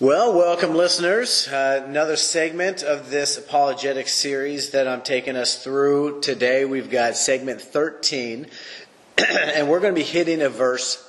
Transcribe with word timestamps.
Well, 0.00 0.32
welcome, 0.32 0.76
listeners. 0.76 1.48
Uh, 1.48 1.82
another 1.84 2.14
segment 2.14 2.84
of 2.84 3.10
this 3.10 3.36
apologetic 3.36 4.06
series 4.06 4.70
that 4.70 4.86
I'm 4.86 5.02
taking 5.02 5.34
us 5.34 5.64
through 5.64 6.20
today. 6.20 6.64
We've 6.64 6.88
got 6.88 7.16
segment 7.16 7.60
13, 7.60 8.46
and 9.18 9.68
we're 9.68 9.80
going 9.80 9.92
to 9.92 10.00
be 10.00 10.06
hitting 10.06 10.40
a 10.40 10.48
verse 10.50 11.04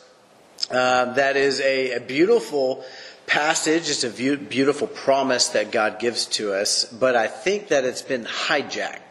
uh, 0.72 1.14
that 1.14 1.38
is 1.38 1.60
a, 1.60 1.98
a, 1.98 2.00
beautiful 2.00 2.84
passage. 3.28 3.92
It's 3.92 4.04
a 4.04 4.38
beautiful 4.38 4.88
promise 4.88 5.50
that 5.50 5.72
God 5.72 6.00
gives 6.00 6.26
to 6.26 6.54
us, 6.54 6.86
but 6.86 7.16
I 7.16 7.28
think 7.28 7.68
that 7.68 7.86
it's 7.86 8.02
been 8.02 8.26
hijacked. 8.26 9.09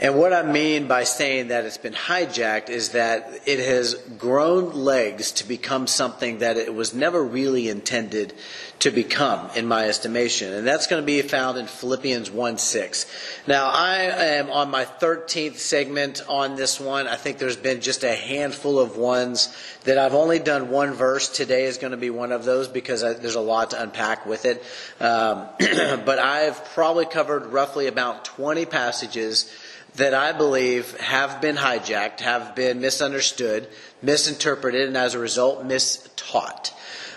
And 0.00 0.18
what 0.18 0.32
I 0.32 0.42
mean 0.42 0.88
by 0.88 1.04
saying 1.04 1.48
that 1.48 1.64
it's 1.64 1.78
been 1.78 1.94
hijacked 1.94 2.68
is 2.68 2.90
that 2.90 3.30
it 3.46 3.60
has 3.60 3.94
grown 4.18 4.72
legs 4.72 5.30
to 5.32 5.46
become 5.46 5.86
something 5.86 6.38
that 6.38 6.56
it 6.56 6.74
was 6.74 6.92
never 6.92 7.22
really 7.22 7.68
intended 7.68 8.34
to 8.80 8.90
become, 8.90 9.48
in 9.54 9.66
my 9.66 9.88
estimation. 9.88 10.52
And 10.52 10.66
that's 10.66 10.88
going 10.88 11.00
to 11.00 11.06
be 11.06 11.22
found 11.22 11.58
in 11.58 11.66
Philippians 11.66 12.30
1 12.30 12.58
6. 12.58 13.06
Now, 13.46 13.70
I 13.70 13.98
am 13.98 14.50
on 14.50 14.70
my 14.70 14.84
13th 14.84 15.56
segment 15.56 16.22
on 16.28 16.56
this 16.56 16.80
one. 16.80 17.06
I 17.06 17.14
think 17.14 17.38
there's 17.38 17.56
been 17.56 17.80
just 17.80 18.02
a 18.02 18.12
handful 18.12 18.80
of 18.80 18.96
ones 18.96 19.56
that 19.84 19.96
I've 19.96 20.14
only 20.14 20.40
done 20.40 20.70
one 20.70 20.92
verse. 20.92 21.28
Today 21.28 21.64
is 21.64 21.78
going 21.78 21.92
to 21.92 21.96
be 21.96 22.10
one 22.10 22.32
of 22.32 22.44
those 22.44 22.66
because 22.66 23.04
I, 23.04 23.12
there's 23.12 23.36
a 23.36 23.40
lot 23.40 23.70
to 23.70 23.80
unpack 23.80 24.26
with 24.26 24.44
it. 24.44 24.62
Um, 25.00 25.46
but 26.04 26.18
I've 26.18 26.62
probably 26.74 27.06
covered 27.06 27.46
roughly 27.46 27.86
about 27.86 28.24
20 28.24 28.66
passages 28.66 29.50
that 29.96 30.14
I 30.14 30.32
believe 30.32 30.98
have 30.98 31.40
been 31.40 31.56
hijacked, 31.56 32.20
have 32.20 32.54
been 32.54 32.80
misunderstood, 32.80 33.68
misinterpreted, 34.02 34.88
and 34.88 34.96
as 34.96 35.14
a 35.14 35.18
result, 35.18 35.66
mistaught. 35.66 36.72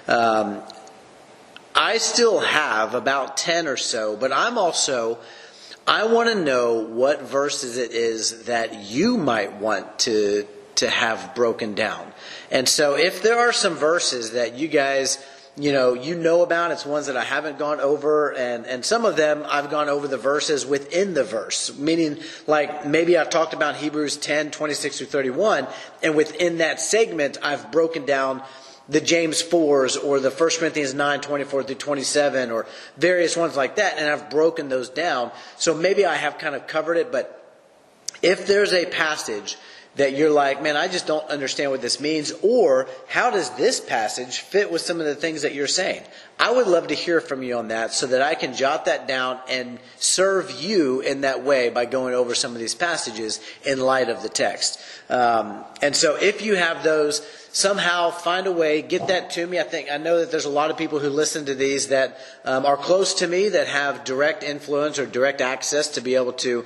Um, 0.08 0.62
I 1.74 1.98
still 1.98 2.40
have 2.40 2.94
about 2.94 3.38
10 3.38 3.68
or 3.68 3.78
so, 3.78 4.16
but 4.16 4.32
I'm 4.32 4.58
also, 4.58 5.20
I 5.86 6.06
want 6.08 6.30
to 6.30 6.36
know 6.36 6.76
what 6.76 7.22
verses 7.22 7.78
it 7.78 7.92
is 7.92 8.46
that 8.46 8.76
you 8.76 9.18
might 9.18 9.58
want 9.58 10.00
to, 10.00 10.48
to 10.76 10.90
have 10.90 11.36
broken 11.36 11.76
down. 11.76 12.12
And 12.52 12.68
so 12.70 12.96
if 12.96 13.22
there 13.22 13.38
are 13.38 13.54
some 13.54 13.76
verses 13.76 14.32
that 14.32 14.56
you 14.56 14.68
guys, 14.68 15.24
you 15.58 15.72
know, 15.72 15.94
you 15.94 16.16
know 16.16 16.44
about. 16.44 16.72
It's 16.72 16.86
ones 16.86 17.08
that 17.08 17.18
I 17.18 17.24
haven't 17.24 17.58
gone 17.58 17.80
over, 17.80 18.32
and, 18.32 18.66
and 18.68 18.86
some 18.86 19.06
of 19.06 19.16
them 19.16 19.44
I've 19.50 19.72
gone 19.72 19.90
over 19.90 20.08
the 20.08 20.18
verses 20.18 20.66
within 20.66 21.16
the 21.16 21.24
verse, 21.24 21.76
meaning 21.78 22.20
like 22.46 22.86
maybe 22.86 23.18
I've 23.18 23.32
talked 23.32 23.54
about 23.54 23.76
Hebrews 23.76 24.18
10, 24.18 24.52
26 24.52 25.00
through 25.00 25.08
31, 25.08 25.68
and 26.04 26.16
within 26.16 26.60
that 26.60 26.80
segment 26.80 27.40
I've 27.42 27.72
broken 27.72 28.06
down 28.06 28.44
the 28.88 29.02
James 29.02 29.42
4s 29.44 30.02
or 30.02 30.20
the 30.20 30.30
1 30.30 30.50
Corinthians 30.60 30.94
9, 30.94 31.22
24 31.22 31.64
through 31.64 31.76
27 31.76 32.52
or 32.52 32.68
various 32.96 33.36
ones 33.36 33.58
like 33.58 33.78
that, 33.78 33.98
and 33.98 34.08
I've 34.10 34.30
broken 34.30 34.70
those 34.70 34.90
down. 34.90 35.32
So 35.58 35.74
maybe 35.74 36.06
I 36.06 36.16
have 36.16 36.38
kind 36.38 36.56
of 36.56 36.68
covered 36.68 36.98
it, 36.98 37.12
but 37.12 37.34
if 38.22 38.48
there's 38.48 38.74
a 38.74 38.86
passage 38.86 39.58
that 39.98 40.16
you're 40.16 40.32
like, 40.32 40.62
man, 40.62 40.78
I 40.78 40.88
just 40.88 41.08
don't 41.08 41.28
understand 41.30 41.72
what 41.72 41.82
this 41.82 42.00
means, 42.00 42.32
or 42.42 42.88
how 43.08 43.30
does 43.30 43.50
this 43.52 43.80
passage 43.80 44.40
fit 44.40 44.72
with 44.72 44.82
some 44.82 45.00
of 45.00 45.06
the 45.06 45.16
things 45.16 45.42
that 45.42 45.54
you're 45.54 45.68
saying? 45.68 46.04
I 46.40 46.52
would 46.52 46.68
love 46.68 46.88
to 46.88 46.94
hear 46.94 47.20
from 47.20 47.42
you 47.42 47.58
on 47.58 47.70
that 47.70 47.94
so 47.94 48.08
that 48.08 48.22
I 48.22 48.36
can 48.36 48.54
jot 48.54 48.86
that 48.86 49.08
down 49.08 49.40
and 49.50 49.80
serve 49.98 50.52
you 50.52 51.02
in 51.02 51.22
that 51.22 51.44
way 51.44 51.70
by 51.70 51.86
going 51.86 52.14
over 52.14 52.36
some 52.36 52.54
of 52.54 52.60
these 52.60 52.76
passages 52.76 53.42
in 53.66 53.80
light 53.80 54.10
of 54.10 54.22
the 54.22 54.30
text. 54.30 54.80
Um, 55.10 55.64
and 55.82 55.96
so 55.96 56.16
if 56.16 56.44
you 56.44 56.56
have 56.56 56.84
those, 56.84 57.22
somehow 57.58 58.12
find 58.12 58.46
a 58.46 58.52
way, 58.52 58.84
get 58.84 59.08
that 59.08 59.32
to 59.32 59.48
me. 59.48 59.60
I 59.60 59.64
think 59.64 59.90
I 59.92 59.98
know 59.98 60.20
that 60.20 60.30
there's 60.30 60.46
a 60.46 60.50
lot 60.50 60.70
of 60.70 60.78
people 60.78 61.00
who 61.00 61.10
listen 61.10 61.46
to 61.48 61.56
these 61.56 61.88
that 61.88 62.20
um, 62.46 62.68
are 62.68 62.78
close 62.78 63.16
to 63.16 63.28
me 63.28 63.50
that 63.50 63.68
have 63.68 64.04
direct 64.04 64.44
influence 64.44 65.00
or 65.00 65.08
direct 65.08 65.42
access 65.42 65.88
to 65.90 66.02
be 66.02 66.14
able 66.14 66.34
to 66.34 66.66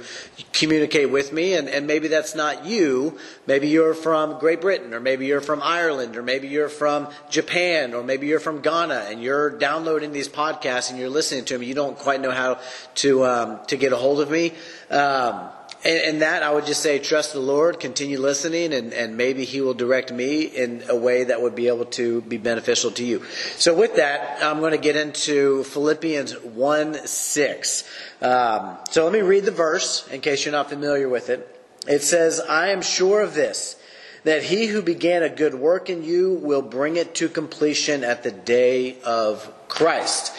communicate 0.51 1.09
with 1.09 1.31
me. 1.31 1.53
And, 1.53 1.69
and 1.69 1.87
maybe 1.87 2.09
that's 2.09 2.35
not 2.35 2.65
you. 2.65 3.17
Maybe 3.47 3.69
you're 3.69 3.93
from 3.93 4.37
Great 4.37 4.59
Britain, 4.59 4.93
or 4.93 4.99
maybe 4.99 5.27
you're 5.27 5.39
from 5.39 5.61
Ireland, 5.63 6.17
or 6.17 6.23
maybe 6.23 6.49
you're 6.49 6.67
from 6.67 7.07
Japan, 7.29 7.93
or 7.93 8.03
maybe 8.03 8.27
you're 8.27 8.41
from 8.41 8.59
Ghana, 8.59 9.05
and 9.09 9.23
you're 9.23 9.49
downloading 9.49 10.11
these 10.11 10.27
podcasts 10.27 10.89
and 10.89 10.99
you're 10.99 11.09
listening 11.09 11.45
to 11.45 11.53
them. 11.53 11.63
You 11.63 11.73
don't 11.73 11.97
quite 11.97 12.19
know 12.19 12.31
how 12.31 12.59
to 12.95 13.25
um, 13.25 13.59
to 13.67 13.77
get 13.77 13.93
a 13.93 13.97
hold 13.97 14.19
of 14.19 14.29
me. 14.29 14.51
Um, 14.89 15.47
and, 15.83 15.97
and, 15.97 16.21
that 16.21 16.43
I 16.43 16.51
would 16.51 16.65
just 16.65 16.83
say, 16.83 16.99
trust 16.99 17.33
the 17.33 17.39
Lord, 17.39 17.79
continue 17.79 18.19
listening, 18.19 18.73
and, 18.73 18.93
and 18.93 19.17
maybe 19.17 19.45
He 19.45 19.61
will 19.61 19.73
direct 19.73 20.11
me 20.11 20.43
in 20.43 20.83
a 20.89 20.95
way 20.95 21.23
that 21.23 21.41
would 21.41 21.55
be 21.55 21.67
able 21.67 21.85
to 21.85 22.21
be 22.21 22.37
beneficial 22.37 22.91
to 22.91 23.03
you. 23.03 23.23
So, 23.57 23.73
with 23.75 23.95
that, 23.95 24.43
I'm 24.43 24.59
going 24.59 24.73
to 24.73 24.77
get 24.77 24.95
into 24.95 25.63
Philippians 25.63 26.33
1 26.43 27.07
6. 27.07 27.83
Um, 28.21 28.77
so, 28.91 29.03
let 29.03 29.13
me 29.13 29.21
read 29.21 29.45
the 29.45 29.51
verse 29.51 30.07
in 30.09 30.21
case 30.21 30.45
you're 30.45 30.51
not 30.51 30.69
familiar 30.69 31.09
with 31.09 31.29
it. 31.29 31.47
It 31.87 32.03
says, 32.03 32.39
I 32.39 32.69
am 32.69 32.83
sure 32.83 33.21
of 33.21 33.33
this, 33.33 33.75
that 34.23 34.43
He 34.43 34.67
who 34.67 34.83
began 34.83 35.23
a 35.23 35.29
good 35.29 35.55
work 35.55 35.89
in 35.89 36.03
you 36.03 36.33
will 36.33 36.61
bring 36.61 36.95
it 36.95 37.15
to 37.15 37.27
completion 37.27 38.03
at 38.03 38.21
the 38.21 38.31
day 38.31 38.97
of 39.03 39.51
Christ. 39.67 40.31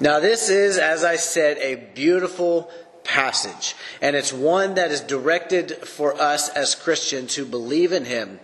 Now, 0.00 0.20
this 0.20 0.50
is, 0.50 0.76
as 0.76 1.04
I 1.04 1.16
said, 1.16 1.58
a 1.58 1.76
beautiful 1.94 2.70
passage. 3.04 3.76
And 4.00 4.16
it's 4.16 4.32
one 4.32 4.74
that 4.74 4.90
is 4.90 5.00
directed 5.00 5.72
for 5.86 6.20
us 6.20 6.48
as 6.48 6.74
Christians 6.74 7.34
who 7.34 7.44
believe 7.44 7.92
in 7.92 8.04
Him 8.06 8.40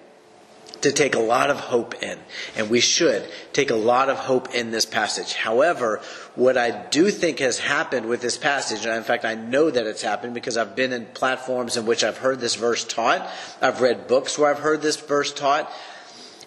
to 0.83 0.93
take 0.93 1.15
a 1.15 1.21
lot 1.21 1.51
of 1.51 1.61
hope 1.61 2.03
in. 2.03 2.19
And 2.57 2.71
we 2.71 2.81
should 2.81 3.27
take 3.53 3.71
a 3.71 3.77
lot 3.77 4.09
of 4.09 4.17
hope 4.17 4.55
in 4.55 4.71
this 4.71 4.87
passage. 4.87 5.35
However, 5.35 6.01
what 6.35 6.57
I 6.57 6.71
do 6.71 7.11
think 7.11 7.39
has 7.41 7.59
happened 7.59 8.07
with 8.07 8.21
this 8.21 8.39
passage, 8.39 8.87
and 8.87 8.97
in 8.97 9.03
fact, 9.03 9.25
I 9.25 9.35
know 9.35 9.71
that 9.71 9.87
it's 9.87 10.03
happened 10.03 10.35
because 10.35 10.57
I've 10.57 10.77
been 10.77 10.93
in 10.93 11.07
platforms 11.07 11.77
in 11.77 11.87
which 11.87 12.05
I've 12.05 12.19
heard 12.19 12.41
this 12.41 12.55
verse 12.55 12.85
taught. 12.85 13.29
I've 13.61 13.81
read 13.81 14.09
books 14.09 14.39
where 14.39 14.51
I've 14.51 14.61
heard 14.61 14.83
this 14.83 14.97
verse 14.97 15.33
taught. 15.33 15.71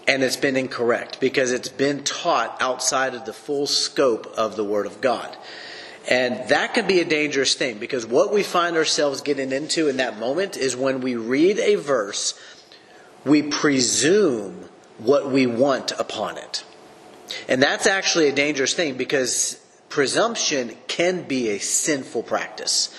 And 0.06 0.22
it's 0.22 0.35
been 0.35 0.57
incorrect 0.57 1.22
because 1.22 1.53
it's 1.53 1.69
been 1.69 2.03
taught 2.03 2.57
outside 2.59 3.13
of 3.13 3.23
the 3.23 3.31
full 3.31 3.68
scope 3.68 4.28
of 4.35 4.57
the 4.57 4.63
Word 4.63 4.85
of 4.85 5.00
God. 5.00 5.38
And 6.09 6.50
that 6.50 6.74
can 6.74 6.86
be 6.86 7.00
a 7.00 7.06
dangerous 7.06 7.53
thing 7.53 7.78
because 7.78 8.06
what 8.06 8.34
we 8.34 8.44
find 8.44 8.75
ourselves 8.75 9.22
getting 9.22 9.52
into 9.52 9.88
in 9.88 9.97
that 9.97 10.19
moment 10.19 10.58
is 10.58 10.75
when 10.75 11.00
we 11.02 11.16
read 11.16 11.59
a 11.59 11.75
verse, 11.75 12.38
we 13.24 13.41
presume 13.44 14.69
what 14.97 15.31
we 15.31 15.47
want 15.47 15.91
upon 15.94 16.38
it. 16.38 16.64
And 17.47 17.64
that's 17.64 17.88
actually 17.88 18.28
a 18.28 18.34
dangerous 18.34 18.74
thing 18.74 18.97
because 18.97 19.59
presumption 19.90 20.75
can 20.88 21.24
be 21.24 21.50
a 21.50 21.59
sinful 21.59 22.24
practice. 22.24 22.94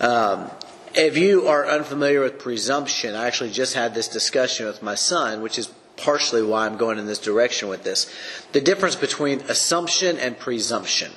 Um, 0.00 0.50
if 0.94 1.18
you 1.18 1.46
are 1.46 1.68
unfamiliar 1.68 2.22
with 2.22 2.38
presumption, 2.38 3.14
I 3.14 3.26
actually 3.26 3.50
just 3.50 3.74
had 3.74 3.94
this 3.94 4.08
discussion 4.08 4.66
with 4.66 4.82
my 4.82 4.94
son, 4.94 5.42
which 5.42 5.58
is 5.58 5.72
partially 5.96 6.42
why 6.42 6.66
I'm 6.66 6.78
going 6.78 6.98
in 6.98 7.06
this 7.06 7.18
direction 7.18 7.68
with 7.68 7.84
this. 7.84 8.12
The 8.52 8.60
difference 8.60 8.96
between 8.96 9.40
assumption 9.42 10.18
and 10.18 10.38
presumption. 10.38 11.12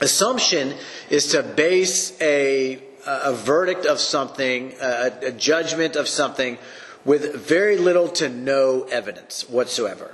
Assumption 0.00 0.74
is 1.08 1.28
to 1.28 1.42
base 1.42 2.20
a, 2.20 2.78
a 3.06 3.32
verdict 3.32 3.86
of 3.86 3.98
something, 3.98 4.74
a, 4.80 5.12
a 5.22 5.32
judgment 5.32 5.96
of 5.96 6.06
something, 6.06 6.58
with 7.06 7.34
very 7.34 7.78
little 7.78 8.08
to 8.08 8.28
no 8.28 8.82
evidence 8.90 9.48
whatsoever. 9.48 10.12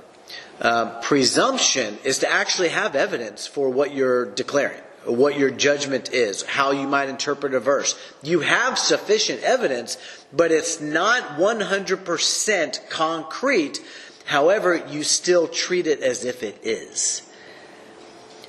Uh, 0.61 1.01
presumption 1.01 1.97
is 2.05 2.19
to 2.19 2.31
actually 2.31 2.69
have 2.69 2.95
evidence 2.95 3.47
for 3.47 3.69
what 3.69 3.93
you're 3.93 4.25
declaring, 4.25 4.79
what 5.03 5.37
your 5.37 5.49
judgment 5.49 6.13
is, 6.13 6.43
how 6.43 6.71
you 6.71 6.87
might 6.87 7.09
interpret 7.09 7.53
a 7.53 7.59
verse. 7.59 7.99
You 8.21 8.41
have 8.41 8.77
sufficient 8.77 9.41
evidence, 9.43 9.97
but 10.31 10.51
it's 10.51 10.79
not 10.79 11.37
100% 11.37 12.89
concrete. 12.89 13.81
However, 14.25 14.75
you 14.75 15.03
still 15.03 15.47
treat 15.47 15.87
it 15.87 16.01
as 16.01 16.23
if 16.23 16.43
it 16.43 16.59
is. 16.63 17.22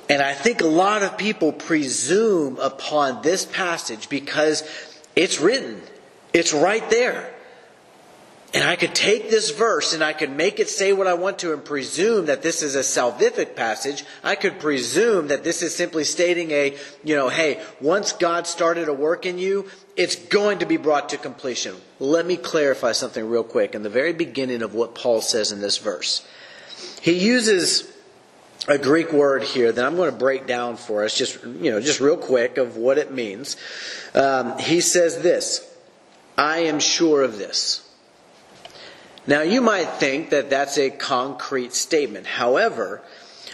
And 0.09 0.21
I 0.21 0.33
think 0.33 0.61
a 0.61 0.67
lot 0.67 1.03
of 1.03 1.17
people 1.17 1.51
presume 1.51 2.57
upon 2.59 3.21
this 3.21 3.45
passage 3.45 4.07
because 4.09 4.63
it's 5.15 5.39
written. 5.39 5.81
It's 6.33 6.53
right 6.53 6.87
there. 6.89 7.31
And 8.53 8.63
I 8.63 8.77
could 8.77 8.95
take 8.95 9.29
this 9.29 9.51
verse 9.51 9.93
and 9.93 10.01
I 10.01 10.13
could 10.13 10.29
make 10.29 10.61
it 10.61 10.69
say 10.69 10.93
what 10.93 11.07
I 11.07 11.15
want 11.15 11.39
to 11.39 11.51
and 11.51 11.65
presume 11.65 12.27
that 12.27 12.41
this 12.41 12.61
is 12.61 12.75
a 12.75 12.79
salvific 12.79 13.53
passage. 13.53 14.05
I 14.23 14.35
could 14.35 14.59
presume 14.59 15.27
that 15.27 15.43
this 15.43 15.61
is 15.61 15.75
simply 15.75 16.05
stating 16.05 16.51
a, 16.51 16.77
you 17.03 17.15
know, 17.17 17.27
hey, 17.27 17.61
once 17.81 18.13
God 18.13 18.47
started 18.47 18.87
a 18.87 18.93
work 18.93 19.25
in 19.25 19.37
you, 19.37 19.67
it's 19.97 20.15
going 20.15 20.59
to 20.59 20.65
be 20.65 20.77
brought 20.77 21.09
to 21.09 21.17
completion. 21.17 21.75
Let 21.99 22.25
me 22.25 22.37
clarify 22.37 22.93
something 22.93 23.27
real 23.27 23.43
quick 23.43 23.75
in 23.75 23.83
the 23.83 23.89
very 23.89 24.13
beginning 24.13 24.61
of 24.61 24.73
what 24.73 24.95
Paul 24.95 25.19
says 25.19 25.51
in 25.51 25.59
this 25.59 25.77
verse. 25.77 26.25
He 27.01 27.13
uses 27.13 27.91
a 28.67 28.77
Greek 28.77 29.13
word 29.13 29.43
here 29.43 29.71
that 29.71 29.85
I'm 29.85 29.95
going 29.95 30.11
to 30.11 30.17
break 30.17 30.47
down 30.47 30.77
for 30.77 31.03
us, 31.03 31.17
just 31.17 31.43
you 31.43 31.71
know, 31.71 31.79
just 31.79 31.99
real 31.99 32.17
quick 32.17 32.57
of 32.57 32.77
what 32.77 32.97
it 32.97 33.11
means. 33.11 33.57
Um, 34.13 34.57
he 34.57 34.81
says 34.81 35.21
this: 35.21 35.67
"I 36.37 36.59
am 36.59 36.79
sure 36.79 37.23
of 37.23 37.37
this." 37.37 37.81
Now, 39.27 39.41
you 39.41 39.61
might 39.61 39.85
think 39.85 40.29
that 40.29 40.51
that's 40.51 40.77
a 40.77 40.91
concrete 40.91 41.73
statement. 41.73 42.27
However, 42.27 43.01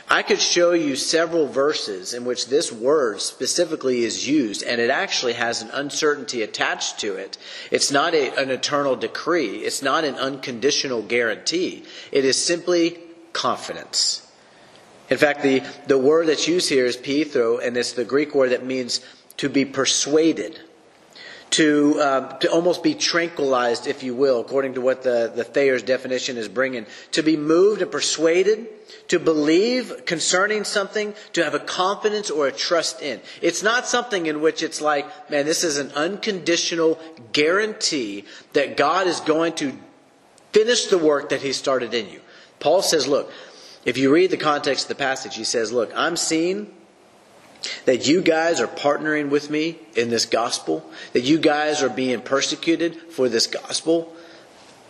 I 0.09 0.23
could 0.23 0.41
show 0.41 0.73
you 0.73 0.97
several 0.97 1.47
verses 1.47 2.13
in 2.13 2.25
which 2.25 2.47
this 2.47 2.69
word 2.69 3.21
specifically 3.21 4.03
is 4.03 4.27
used, 4.27 4.61
and 4.63 4.81
it 4.81 4.89
actually 4.89 5.33
has 5.33 5.61
an 5.61 5.69
uncertainty 5.71 6.41
attached 6.41 6.99
to 6.99 7.15
it. 7.15 7.37
It's 7.71 7.91
not 7.91 8.13
a, 8.13 8.37
an 8.37 8.49
eternal 8.49 8.97
decree, 8.97 9.59
it's 9.59 9.81
not 9.81 10.03
an 10.03 10.15
unconditional 10.15 11.01
guarantee. 11.01 11.83
It 12.11 12.25
is 12.25 12.43
simply 12.43 12.99
confidence. 13.31 14.27
In 15.11 15.17
fact, 15.17 15.43
the, 15.43 15.61
the 15.87 15.97
word 15.97 16.27
that's 16.27 16.47
used 16.47 16.69
here 16.69 16.85
is 16.85 16.97
peithro, 16.97 17.63
and 17.63 17.77
it's 17.77 17.91
the 17.91 18.05
Greek 18.05 18.33
word 18.33 18.51
that 18.51 18.65
means 18.65 19.01
to 19.37 19.49
be 19.49 19.65
persuaded 19.65 20.57
to, 21.51 21.99
uh, 21.99 22.37
to 22.37 22.49
almost 22.49 22.81
be 22.81 22.95
tranquilized, 22.95 23.85
if 23.85 24.03
you 24.03 24.15
will, 24.15 24.39
according 24.39 24.75
to 24.75 24.81
what 24.81 25.03
the, 25.03 25.31
the 25.35 25.43
Thayer's 25.43 25.83
definition 25.83 26.37
is 26.37 26.47
bringing. 26.47 26.85
To 27.11 27.23
be 27.23 27.35
moved 27.35 27.81
and 27.81 27.91
persuaded, 27.91 28.67
to 29.09 29.19
believe 29.19 30.05
concerning 30.05 30.63
something, 30.63 31.13
to 31.33 31.43
have 31.43 31.53
a 31.53 31.59
confidence 31.59 32.31
or 32.31 32.47
a 32.47 32.51
trust 32.53 33.01
in. 33.01 33.19
It's 33.41 33.61
not 33.61 33.85
something 33.85 34.27
in 34.27 34.39
which 34.39 34.63
it's 34.63 34.79
like, 34.79 35.29
man, 35.29 35.45
this 35.45 35.65
is 35.65 35.77
an 35.77 35.91
unconditional 35.91 36.97
guarantee 37.33 38.23
that 38.53 38.77
God 38.77 39.07
is 39.07 39.19
going 39.19 39.53
to 39.55 39.77
finish 40.53 40.85
the 40.85 40.97
work 40.97 41.29
that 41.29 41.41
He 41.41 41.51
started 41.51 41.93
in 41.93 42.09
you. 42.09 42.21
Paul 42.61 42.81
says, 42.81 43.07
look, 43.07 43.29
if 43.85 43.97
you 43.97 44.13
read 44.13 44.31
the 44.31 44.37
context 44.37 44.85
of 44.85 44.89
the 44.89 45.03
passage, 45.03 45.35
he 45.35 45.43
says, 45.43 45.71
look, 45.71 45.91
I'm 45.95 46.15
seeing 46.15 46.73
that 47.85 48.07
you 48.07 48.21
guys 48.21 48.59
are 48.59 48.67
partnering 48.67 49.29
with 49.29 49.49
me 49.49 49.77
in 49.95 50.09
this 50.09 50.25
gospel, 50.25 50.89
that 51.13 51.21
you 51.21 51.37
guys 51.37 51.83
are 51.83 51.89
being 51.89 52.21
persecuted 52.21 52.95
for 53.11 53.29
this 53.29 53.47
gospel. 53.47 54.13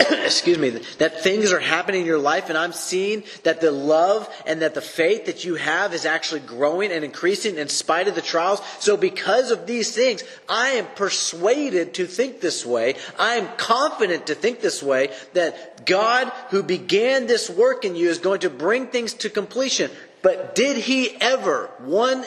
Excuse 0.25 0.57
me, 0.57 0.69
that 0.69 1.21
things 1.21 1.51
are 1.51 1.59
happening 1.59 2.01
in 2.01 2.07
your 2.07 2.19
life, 2.19 2.49
and 2.49 2.57
I'm 2.57 2.73
seeing 2.73 3.23
that 3.43 3.61
the 3.61 3.71
love 3.71 4.29
and 4.45 4.61
that 4.61 4.73
the 4.73 4.81
faith 4.81 5.25
that 5.25 5.45
you 5.45 5.55
have 5.55 5.93
is 5.93 6.05
actually 6.05 6.41
growing 6.41 6.91
and 6.91 7.03
increasing 7.03 7.57
in 7.57 7.67
spite 7.67 8.07
of 8.07 8.15
the 8.15 8.21
trials. 8.21 8.61
So, 8.79 8.97
because 8.97 9.51
of 9.51 9.67
these 9.67 9.93
things, 9.93 10.23
I 10.47 10.69
am 10.69 10.87
persuaded 10.95 11.93
to 11.95 12.05
think 12.05 12.41
this 12.41 12.65
way. 12.65 12.95
I 13.19 13.35
am 13.35 13.47
confident 13.57 14.27
to 14.27 14.35
think 14.35 14.61
this 14.61 14.81
way 14.81 15.11
that 15.33 15.85
God, 15.85 16.31
who 16.49 16.63
began 16.63 17.27
this 17.27 17.49
work 17.49 17.85
in 17.85 17.95
you, 17.95 18.09
is 18.09 18.19
going 18.19 18.41
to 18.41 18.49
bring 18.49 18.87
things 18.87 19.13
to 19.15 19.29
completion. 19.29 19.91
But 20.21 20.55
did 20.55 20.77
he 20.77 21.15
ever, 21.19 21.69
one 21.79 22.25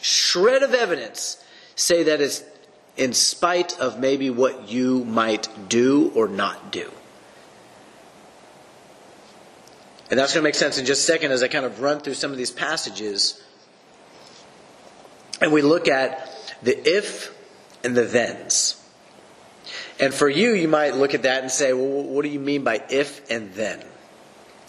shred 0.00 0.62
of 0.62 0.74
evidence 0.74 1.42
say 1.74 2.04
that 2.04 2.20
it's 2.20 2.44
in 2.96 3.12
spite 3.12 3.78
of 3.78 3.98
maybe 4.00 4.30
what 4.30 4.68
you 4.68 5.04
might 5.04 5.48
do 5.68 6.10
or 6.14 6.28
not 6.28 6.72
do. 6.72 6.90
And 10.10 10.18
that's 10.18 10.34
going 10.34 10.42
to 10.42 10.46
make 10.46 10.54
sense 10.54 10.78
in 10.78 10.86
just 10.86 11.08
a 11.08 11.12
second 11.12 11.32
as 11.32 11.42
I 11.42 11.48
kind 11.48 11.64
of 11.64 11.80
run 11.80 12.00
through 12.00 12.14
some 12.14 12.30
of 12.30 12.36
these 12.36 12.50
passages. 12.50 13.42
And 15.40 15.52
we 15.52 15.62
look 15.62 15.88
at 15.88 16.30
the 16.62 16.78
if 16.88 17.34
and 17.82 17.96
the 17.96 18.06
thens. 18.06 18.82
And 19.98 20.14
for 20.14 20.28
you, 20.28 20.52
you 20.52 20.68
might 20.68 20.94
look 20.94 21.14
at 21.14 21.22
that 21.22 21.42
and 21.42 21.50
say, 21.50 21.72
well, 21.72 22.04
what 22.04 22.22
do 22.22 22.28
you 22.28 22.38
mean 22.38 22.62
by 22.62 22.82
if 22.88 23.28
and 23.30 23.52
then? 23.54 23.82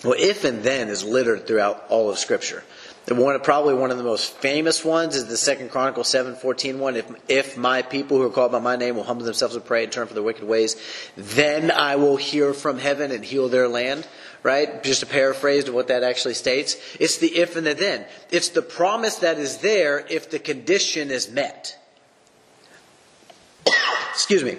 Well, 0.03 0.15
if 0.17 0.43
and 0.43 0.63
then 0.63 0.89
is 0.89 1.03
littered 1.03 1.47
throughout 1.47 1.85
all 1.89 2.09
of 2.09 2.17
Scripture. 2.17 2.63
The 3.07 3.15
one, 3.15 3.39
probably 3.39 3.73
one 3.73 3.89
of 3.89 3.97
the 3.97 4.03
most 4.03 4.33
famous 4.33 4.83
ones 4.83 5.15
is 5.15 5.27
the 5.27 5.37
Second 5.37 5.71
Chronicle 5.71 6.03
7, 6.03 6.35
14 6.35 6.77
one. 6.77 6.97
If, 6.97 7.09
if 7.29 7.57
my 7.57 7.81
people 7.81 8.17
who 8.17 8.23
are 8.23 8.29
called 8.29 8.51
by 8.51 8.59
my 8.59 8.75
name 8.75 8.97
will 8.97 9.05
humble 9.05 9.23
themselves 9.23 9.55
and 9.55 9.63
pray 9.63 9.85
and 9.85 9.91
turn 9.93 10.07
from 10.07 10.15
their 10.15 10.23
wicked 10.23 10.43
ways, 10.43 10.75
then 11.15 11.71
I 11.71 11.95
will 11.95 12.17
hear 12.17 12.53
from 12.53 12.79
heaven 12.79 13.11
and 13.11 13.23
heal 13.23 13.47
their 13.47 13.69
land. 13.69 14.05
Right? 14.43 14.83
Just 14.83 15.03
a 15.03 15.05
paraphrase 15.05 15.69
of 15.69 15.73
what 15.73 15.87
that 15.87 16.03
actually 16.03 16.33
states. 16.33 16.75
It's 16.99 17.17
the 17.17 17.27
if 17.27 17.55
and 17.55 17.65
the 17.65 17.73
then. 17.73 18.05
It's 18.29 18.49
the 18.49 18.61
promise 18.61 19.15
that 19.17 19.39
is 19.39 19.59
there 19.59 20.05
if 20.09 20.29
the 20.29 20.39
condition 20.39 21.09
is 21.09 21.31
met. 21.31 21.77
Excuse 24.11 24.43
me. 24.43 24.57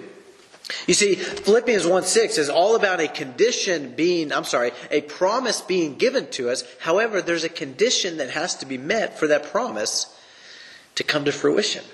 You 0.87 0.95
see, 0.95 1.15
Philippians 1.15 1.87
1 1.87 2.03
6 2.05 2.39
is 2.39 2.49
all 2.49 2.77
about 2.77 3.01
a 3.01 3.09
condition 3.09 3.95
being, 3.95 4.33
I'm 4.33 4.45
sorry, 4.45 4.73
a 4.91 5.01
promise 5.01 5.61
being 5.61 5.97
given 5.97 6.29
to 6.33 6.51
us. 6.51 6.63
However, 6.81 7.23
there's 7.23 7.45
a 7.45 7.49
condition 7.49 8.19
that 8.19 8.31
has 8.31 8.55
to 8.57 8.67
be 8.67 8.79
met 8.79 9.19
for 9.19 9.27
that 9.29 9.45
promise 9.45 10.15
to 10.97 11.05
come 11.05 11.25
to 11.25 11.33
fruition. 11.33 11.85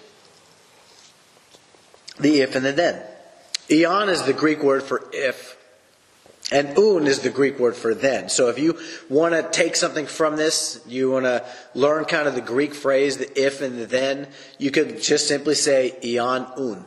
The 2.18 2.40
if 2.40 2.56
and 2.56 2.64
the 2.64 2.72
then. 2.72 3.02
Eon 3.70 4.08
is 4.08 4.22
the 4.22 4.32
Greek 4.32 4.62
word 4.62 4.82
for 4.82 5.08
if, 5.12 5.56
and 6.52 6.76
un 6.76 7.06
is 7.06 7.20
the 7.20 7.30
Greek 7.30 7.58
word 7.58 7.74
for 7.74 7.94
then. 7.94 8.28
So 8.28 8.48
if 8.48 8.58
you 8.58 8.78
want 9.08 9.34
to 9.34 9.48
take 9.50 9.74
something 9.74 10.06
from 10.06 10.36
this, 10.36 10.82
you 10.86 11.12
want 11.12 11.24
to 11.24 11.44
learn 11.74 12.04
kind 12.04 12.28
of 12.28 12.34
the 12.34 12.42
Greek 12.42 12.74
phrase, 12.74 13.16
the 13.16 13.40
if 13.40 13.62
and 13.62 13.78
the 13.78 13.86
then, 13.86 14.28
you 14.58 14.70
could 14.70 15.00
just 15.00 15.28
simply 15.28 15.54
say 15.54 15.98
eon 16.04 16.46
un. 16.56 16.84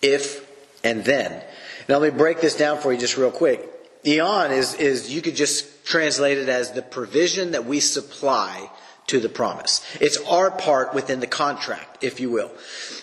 If 0.00 0.51
and 0.84 1.04
then. 1.04 1.42
Now 1.88 1.98
let 1.98 2.12
me 2.12 2.18
break 2.18 2.40
this 2.40 2.56
down 2.56 2.78
for 2.78 2.92
you 2.92 2.98
just 2.98 3.16
real 3.16 3.30
quick. 3.30 3.68
Eon 4.04 4.50
is, 4.50 4.74
is 4.74 5.12
you 5.12 5.22
could 5.22 5.36
just 5.36 5.84
translate 5.84 6.38
it 6.38 6.48
as 6.48 6.72
the 6.72 6.82
provision 6.82 7.52
that 7.52 7.64
we 7.64 7.80
supply 7.80 8.70
to 9.08 9.20
the 9.20 9.28
promise. 9.28 9.84
It's 10.00 10.16
our 10.28 10.50
part 10.50 10.94
within 10.94 11.20
the 11.20 11.26
contract, 11.26 12.02
if 12.02 12.20
you 12.20 12.30
will. 12.30 12.50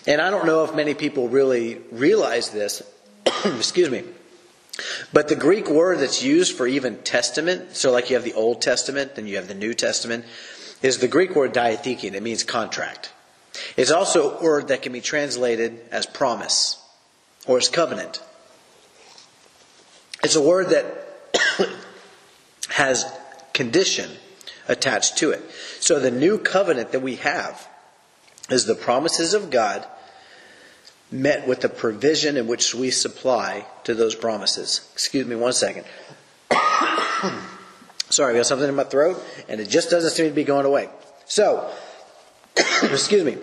And 0.06 0.20
I 0.20 0.30
don't 0.30 0.46
know 0.46 0.64
if 0.64 0.74
many 0.74 0.94
people 0.94 1.28
really 1.28 1.80
realize 1.90 2.50
this. 2.50 2.82
Excuse 3.44 3.90
me. 3.90 4.04
But 5.12 5.28
the 5.28 5.36
Greek 5.36 5.68
word 5.68 5.98
that's 5.98 6.22
used 6.22 6.56
for 6.56 6.66
even 6.66 6.98
testament, 6.98 7.76
so 7.76 7.92
like 7.92 8.08
you 8.10 8.16
have 8.16 8.24
the 8.24 8.32
Old 8.32 8.62
Testament, 8.62 9.14
then 9.14 9.26
you 9.26 9.36
have 9.36 9.48
the 9.48 9.54
New 9.54 9.74
Testament, 9.74 10.24
is 10.82 10.98
the 10.98 11.08
Greek 11.08 11.34
word 11.34 11.52
diathekein. 11.52 12.14
It 12.14 12.22
means 12.22 12.44
contract. 12.44 13.12
It's 13.76 13.90
also 13.90 14.38
a 14.38 14.42
word 14.42 14.68
that 14.68 14.82
can 14.82 14.92
be 14.92 15.00
translated 15.00 15.80
as 15.90 16.06
promise 16.06 16.79
or 17.46 17.58
his 17.58 17.68
covenant. 17.68 18.22
It's 20.22 20.36
a 20.36 20.42
word 20.42 20.68
that 20.70 20.84
has 22.70 23.10
condition 23.52 24.10
attached 24.68 25.18
to 25.18 25.30
it. 25.30 25.42
So 25.80 25.98
the 25.98 26.10
new 26.10 26.38
covenant 26.38 26.92
that 26.92 27.00
we 27.00 27.16
have 27.16 27.66
is 28.48 28.66
the 28.66 28.74
promises 28.74 29.34
of 29.34 29.50
God 29.50 29.86
met 31.10 31.46
with 31.48 31.60
the 31.60 31.68
provision 31.68 32.36
in 32.36 32.46
which 32.46 32.74
we 32.74 32.90
supply 32.90 33.66
to 33.84 33.94
those 33.94 34.14
promises. 34.14 34.88
Excuse 34.92 35.26
me 35.26 35.36
one 35.36 35.52
second. 35.52 35.84
Sorry, 38.10 38.34
I 38.34 38.36
got 38.38 38.46
something 38.46 38.68
in 38.68 38.74
my 38.74 38.84
throat 38.84 39.22
and 39.48 39.60
it 39.60 39.68
just 39.68 39.90
doesn't 39.90 40.10
seem 40.10 40.26
to 40.26 40.34
be 40.34 40.44
going 40.44 40.66
away. 40.66 40.88
So, 41.26 41.70
excuse 42.82 43.24
me. 43.24 43.38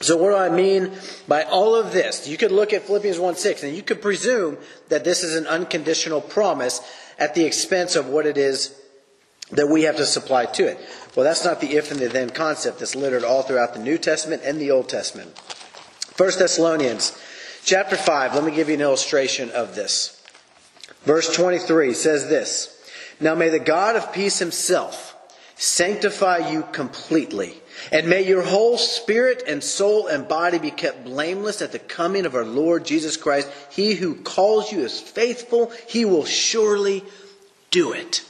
So 0.00 0.16
what 0.16 0.30
do 0.30 0.36
I 0.36 0.48
mean 0.48 0.92
by 1.26 1.42
all 1.42 1.74
of 1.74 1.92
this? 1.92 2.28
You 2.28 2.36
could 2.36 2.52
look 2.52 2.72
at 2.72 2.82
Philippians 2.82 3.18
1 3.18 3.36
6 3.36 3.64
and 3.64 3.76
you 3.76 3.82
could 3.82 4.00
presume 4.00 4.56
that 4.88 5.04
this 5.04 5.24
is 5.24 5.34
an 5.34 5.46
unconditional 5.46 6.20
promise 6.20 6.80
at 7.18 7.34
the 7.34 7.44
expense 7.44 7.96
of 7.96 8.06
what 8.06 8.26
it 8.26 8.38
is 8.38 8.80
that 9.50 9.68
we 9.68 9.82
have 9.82 9.96
to 9.96 10.06
supply 10.06 10.46
to 10.46 10.66
it. 10.68 10.78
Well, 11.16 11.24
that's 11.24 11.44
not 11.44 11.60
the 11.60 11.76
if 11.76 11.90
and 11.90 11.98
the 11.98 12.08
then 12.08 12.30
concept 12.30 12.78
that's 12.78 12.94
littered 12.94 13.24
all 13.24 13.42
throughout 13.42 13.74
the 13.74 13.80
New 13.80 13.98
Testament 13.98 14.42
and 14.44 14.60
the 14.60 14.70
Old 14.70 14.88
Testament. 14.88 15.36
1 16.16 16.30
Thessalonians 16.38 17.18
chapter 17.64 17.96
5, 17.96 18.34
let 18.34 18.44
me 18.44 18.54
give 18.54 18.68
you 18.68 18.74
an 18.74 18.80
illustration 18.80 19.50
of 19.50 19.74
this. 19.74 20.22
Verse 21.02 21.34
23 21.34 21.94
says 21.94 22.28
this 22.28 22.76
Now 23.20 23.34
may 23.34 23.48
the 23.48 23.58
God 23.58 23.96
of 23.96 24.12
peace 24.12 24.38
himself 24.38 25.16
sanctify 25.56 26.50
you 26.50 26.62
completely 26.72 27.60
and 27.92 28.08
may 28.08 28.26
your 28.26 28.42
whole 28.42 28.78
spirit 28.78 29.42
and 29.46 29.62
soul 29.62 30.06
and 30.06 30.28
body 30.28 30.58
be 30.58 30.70
kept 30.70 31.04
blameless 31.04 31.62
at 31.62 31.72
the 31.72 31.78
coming 31.78 32.26
of 32.26 32.34
our 32.34 32.44
Lord 32.44 32.84
Jesus 32.84 33.16
Christ. 33.16 33.50
He 33.70 33.94
who 33.94 34.14
calls 34.16 34.72
you 34.72 34.80
is 34.80 35.00
faithful. 35.00 35.72
He 35.86 36.04
will 36.04 36.24
surely 36.24 37.04
do 37.70 37.92
it. 37.92 38.24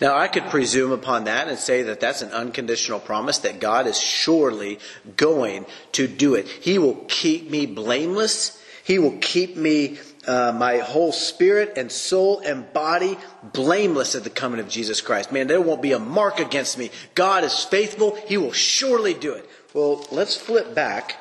Now, 0.00 0.16
I 0.16 0.26
could 0.26 0.44
presume 0.46 0.90
upon 0.90 1.24
that 1.24 1.46
and 1.46 1.58
say 1.58 1.84
that 1.84 2.00
that's 2.00 2.22
an 2.22 2.32
unconditional 2.32 2.98
promise 2.98 3.38
that 3.38 3.60
God 3.60 3.86
is 3.86 4.00
surely 4.00 4.80
going 5.16 5.64
to 5.92 6.08
do 6.08 6.34
it. 6.34 6.48
He 6.48 6.78
will 6.78 7.04
keep 7.08 7.48
me 7.48 7.66
blameless. 7.66 8.60
He 8.82 8.98
will 8.98 9.18
keep 9.18 9.56
me 9.56 9.98
uh, 10.26 10.52
my 10.56 10.78
whole 10.78 11.12
spirit 11.12 11.74
and 11.76 11.90
soul 11.90 12.40
and 12.40 12.70
body 12.72 13.16
blameless 13.42 14.14
at 14.14 14.24
the 14.24 14.30
coming 14.30 14.60
of 14.60 14.68
Jesus 14.68 15.00
Christ. 15.00 15.32
Man, 15.32 15.46
there 15.46 15.60
won't 15.60 15.82
be 15.82 15.92
a 15.92 15.98
mark 15.98 16.38
against 16.38 16.78
me. 16.78 16.90
God 17.14 17.44
is 17.44 17.64
faithful. 17.64 18.16
He 18.26 18.36
will 18.36 18.52
surely 18.52 19.14
do 19.14 19.32
it. 19.32 19.48
Well, 19.72 20.06
let's 20.10 20.36
flip 20.36 20.74
back 20.74 21.16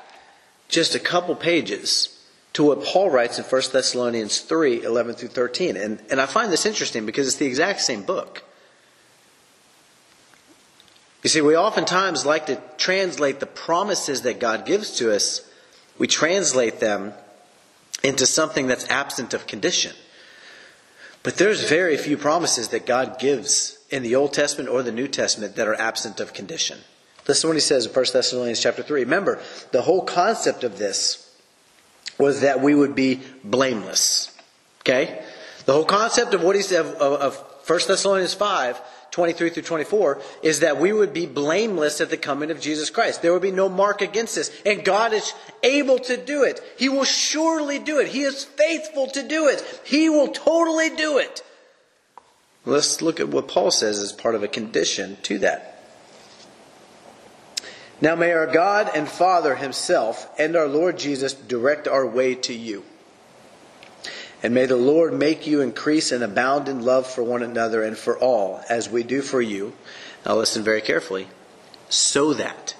just 0.67 0.95
a 0.95 0.99
couple 0.99 1.35
pages 1.35 2.19
to 2.53 2.63
what 2.63 2.83
Paul 2.83 3.09
writes 3.09 3.37
in 3.37 3.45
1 3.45 3.61
Thessalonians 3.71 4.41
3 4.41 4.83
11 4.83 5.15
through 5.15 5.29
13. 5.29 5.77
And, 5.77 6.01
and 6.09 6.19
I 6.19 6.25
find 6.25 6.51
this 6.51 6.65
interesting 6.65 7.05
because 7.05 7.27
it's 7.27 7.37
the 7.37 7.45
exact 7.45 7.81
same 7.81 8.03
book. 8.03 8.43
You 11.23 11.29
see, 11.29 11.41
we 11.41 11.55
oftentimes 11.55 12.25
like 12.25 12.45
to 12.45 12.61
translate 12.77 13.39
the 13.39 13.45
promises 13.45 14.21
that 14.21 14.39
God 14.39 14.65
gives 14.65 14.97
to 14.97 15.13
us, 15.13 15.49
we 15.97 16.07
translate 16.07 16.79
them 16.79 17.13
into 18.03 18.25
something 18.25 18.67
that's 18.67 18.89
absent 18.89 19.33
of 19.33 19.47
condition. 19.47 19.93
But 21.23 21.37
there's 21.37 21.67
very 21.67 21.97
few 21.97 22.17
promises 22.17 22.69
that 22.69 22.85
God 22.85 23.19
gives 23.19 23.77
in 23.89 24.03
the 24.03 24.15
Old 24.15 24.33
Testament 24.33 24.69
or 24.69 24.83
the 24.83 24.91
New 24.91 25.07
Testament 25.07 25.55
that 25.55 25.67
are 25.67 25.75
absent 25.75 26.19
of 26.19 26.33
condition. 26.33 26.79
Listen 27.27 27.41
to 27.41 27.47
what 27.47 27.57
he 27.57 27.61
says 27.61 27.85
in 27.85 27.93
1 27.93 28.05
Thessalonians 28.13 28.61
chapter 28.61 28.81
3. 28.81 29.01
Remember, 29.01 29.39
the 29.71 29.81
whole 29.81 30.03
concept 30.03 30.63
of 30.63 30.77
this 30.77 31.25
was 32.17 32.41
that 32.41 32.61
we 32.61 32.73
would 32.73 32.95
be 32.95 33.21
blameless. 33.43 34.35
Okay? 34.81 35.23
The 35.65 35.73
whole 35.73 35.85
concept 35.85 36.33
of 36.33 36.41
what 36.41 36.55
he 36.55 36.61
said 36.61 36.85
of, 36.85 36.97
of 36.97 37.35
1 37.67 37.79
Thessalonians 37.87 38.33
5, 38.33 38.81
23 39.19 39.49
through 39.49 39.63
24, 39.63 40.21
is 40.43 40.61
that 40.61 40.79
we 40.79 40.93
would 40.93 41.11
be 41.11 41.25
blameless 41.25 41.99
at 41.99 42.09
the 42.09 42.15
coming 42.15 42.51
of 42.51 42.61
Jesus 42.61 42.89
Christ. 42.89 43.21
There 43.21 43.33
would 43.33 43.41
be 43.41 43.51
no 43.51 43.67
mark 43.67 44.01
against 44.01 44.37
us. 44.37 44.49
And 44.65 44.85
God 44.85 45.11
is 45.11 45.33
able 45.61 45.99
to 45.99 46.15
do 46.15 46.43
it. 46.43 46.61
He 46.77 46.87
will 46.87 47.03
surely 47.03 47.79
do 47.79 47.99
it. 47.99 48.07
He 48.07 48.21
is 48.21 48.45
faithful 48.45 49.07
to 49.07 49.21
do 49.21 49.49
it. 49.49 49.81
He 49.83 50.07
will 50.07 50.29
totally 50.29 50.95
do 50.95 51.17
it. 51.17 51.43
Let's 52.65 53.01
look 53.01 53.19
at 53.19 53.27
what 53.27 53.49
Paul 53.49 53.71
says 53.71 53.99
as 53.99 54.13
part 54.13 54.35
of 54.35 54.43
a 54.43 54.47
condition 54.47 55.17
to 55.23 55.39
that. 55.39 55.83
Now 57.99 58.15
may 58.15 58.31
our 58.31 58.47
God 58.47 58.89
and 58.95 59.09
Father 59.09 59.55
Himself 59.55 60.29
and 60.39 60.55
our 60.55 60.69
Lord 60.69 60.97
Jesus 60.97 61.33
direct 61.33 61.89
our 61.89 62.07
way 62.07 62.35
to 62.35 62.53
you. 62.53 62.85
And 64.41 64.53
may 64.53 64.65
the 64.65 64.77
Lord 64.77 65.13
make 65.13 65.47
you 65.47 65.61
increase 65.61 66.11
and 66.11 66.23
abound 66.23 66.69
in 66.69 66.83
love 66.83 67.05
for 67.07 67.23
one 67.23 67.43
another 67.43 67.83
and 67.83 67.97
for 67.97 68.17
all, 68.17 68.61
as 68.69 68.89
we 68.89 69.03
do 69.03 69.21
for 69.21 69.41
you. 69.41 69.73
Now 70.25 70.35
listen 70.35 70.63
very 70.63 70.81
carefully. 70.81 71.27
So 71.89 72.33
that. 72.33 72.75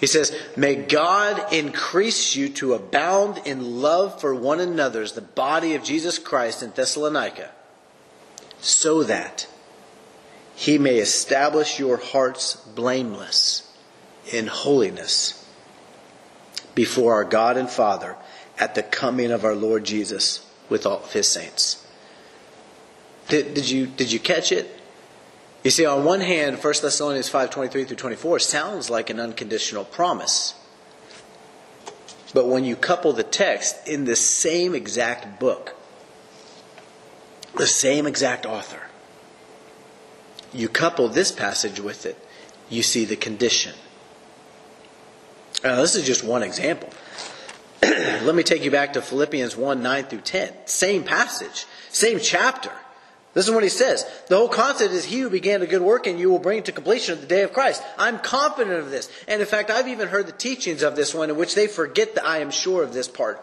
He 0.00 0.06
says, 0.06 0.34
May 0.56 0.74
God 0.74 1.52
increase 1.52 2.34
you 2.34 2.48
to 2.50 2.74
abound 2.74 3.42
in 3.44 3.82
love 3.82 4.20
for 4.20 4.34
one 4.34 4.60
another 4.60 5.02
as 5.02 5.12
the 5.12 5.20
body 5.20 5.74
of 5.74 5.84
Jesus 5.84 6.18
Christ 6.18 6.62
in 6.62 6.72
Thessalonica, 6.72 7.50
so 8.60 9.02
that 9.04 9.46
he 10.54 10.78
may 10.78 10.96
establish 10.96 11.78
your 11.78 11.98
hearts 11.98 12.56
blameless 12.56 13.70
in 14.32 14.46
holiness 14.46 15.46
before 16.74 17.14
our 17.14 17.24
God 17.24 17.56
and 17.56 17.68
Father 17.68 18.16
at 18.58 18.74
the 18.74 18.82
coming 18.82 19.30
of 19.30 19.44
our 19.44 19.54
Lord 19.54 19.84
Jesus 19.84 20.41
with 20.72 20.86
all 20.86 21.04
of 21.04 21.12
his 21.12 21.28
saints. 21.28 21.86
Did, 23.28 23.54
did, 23.54 23.70
you, 23.70 23.86
did 23.86 24.10
you 24.10 24.18
catch 24.18 24.50
it? 24.50 24.80
You 25.62 25.70
see, 25.70 25.86
on 25.86 26.04
one 26.04 26.20
hand, 26.20 26.56
1 26.56 26.74
Thessalonians 26.82 27.30
5.23 27.30 27.86
through 27.86 27.96
24 27.96 28.40
sounds 28.40 28.90
like 28.90 29.10
an 29.10 29.20
unconditional 29.20 29.84
promise. 29.84 30.54
But 32.34 32.48
when 32.48 32.64
you 32.64 32.74
couple 32.74 33.12
the 33.12 33.22
text 33.22 33.86
in 33.86 34.06
the 34.06 34.16
same 34.16 34.74
exact 34.74 35.38
book, 35.38 35.76
the 37.56 37.66
same 37.66 38.06
exact 38.06 38.44
author, 38.44 38.82
you 40.52 40.68
couple 40.68 41.08
this 41.08 41.30
passage 41.30 41.78
with 41.78 42.06
it, 42.06 42.18
you 42.68 42.82
see 42.82 43.04
the 43.04 43.16
condition. 43.16 43.74
Now, 45.62 45.76
this 45.76 45.94
is 45.94 46.04
just 46.04 46.24
one 46.24 46.42
example. 46.42 46.88
Let 48.24 48.34
me 48.34 48.42
take 48.42 48.64
you 48.64 48.70
back 48.70 48.92
to 48.92 49.02
Philippians 49.02 49.56
1 49.56 49.82
9 49.82 50.04
through 50.04 50.20
10. 50.20 50.52
Same 50.66 51.04
passage, 51.04 51.66
same 51.90 52.20
chapter. 52.20 52.70
This 53.34 53.46
is 53.46 53.54
what 53.54 53.62
he 53.62 53.70
says. 53.70 54.04
The 54.28 54.36
whole 54.36 54.48
concept 54.48 54.92
is 54.92 55.06
he 55.06 55.20
who 55.20 55.30
began 55.30 55.62
a 55.62 55.66
good 55.66 55.80
work 55.80 56.06
and 56.06 56.18
you 56.18 56.28
will 56.30 56.38
bring 56.38 56.58
it 56.58 56.66
to 56.66 56.72
completion 56.72 57.14
at 57.14 57.22
the 57.22 57.26
day 57.26 57.42
of 57.42 57.52
Christ. 57.52 57.82
I'm 57.96 58.18
confident 58.18 58.78
of 58.78 58.90
this. 58.90 59.10
And 59.26 59.40
in 59.40 59.46
fact, 59.46 59.70
I've 59.70 59.88
even 59.88 60.08
heard 60.08 60.26
the 60.26 60.32
teachings 60.32 60.82
of 60.82 60.96
this 60.96 61.14
one 61.14 61.30
in 61.30 61.36
which 61.36 61.54
they 61.54 61.66
forget 61.66 62.14
that 62.14 62.26
I 62.26 62.38
am 62.38 62.50
sure 62.50 62.82
of 62.82 62.92
this 62.92 63.08
part. 63.08 63.42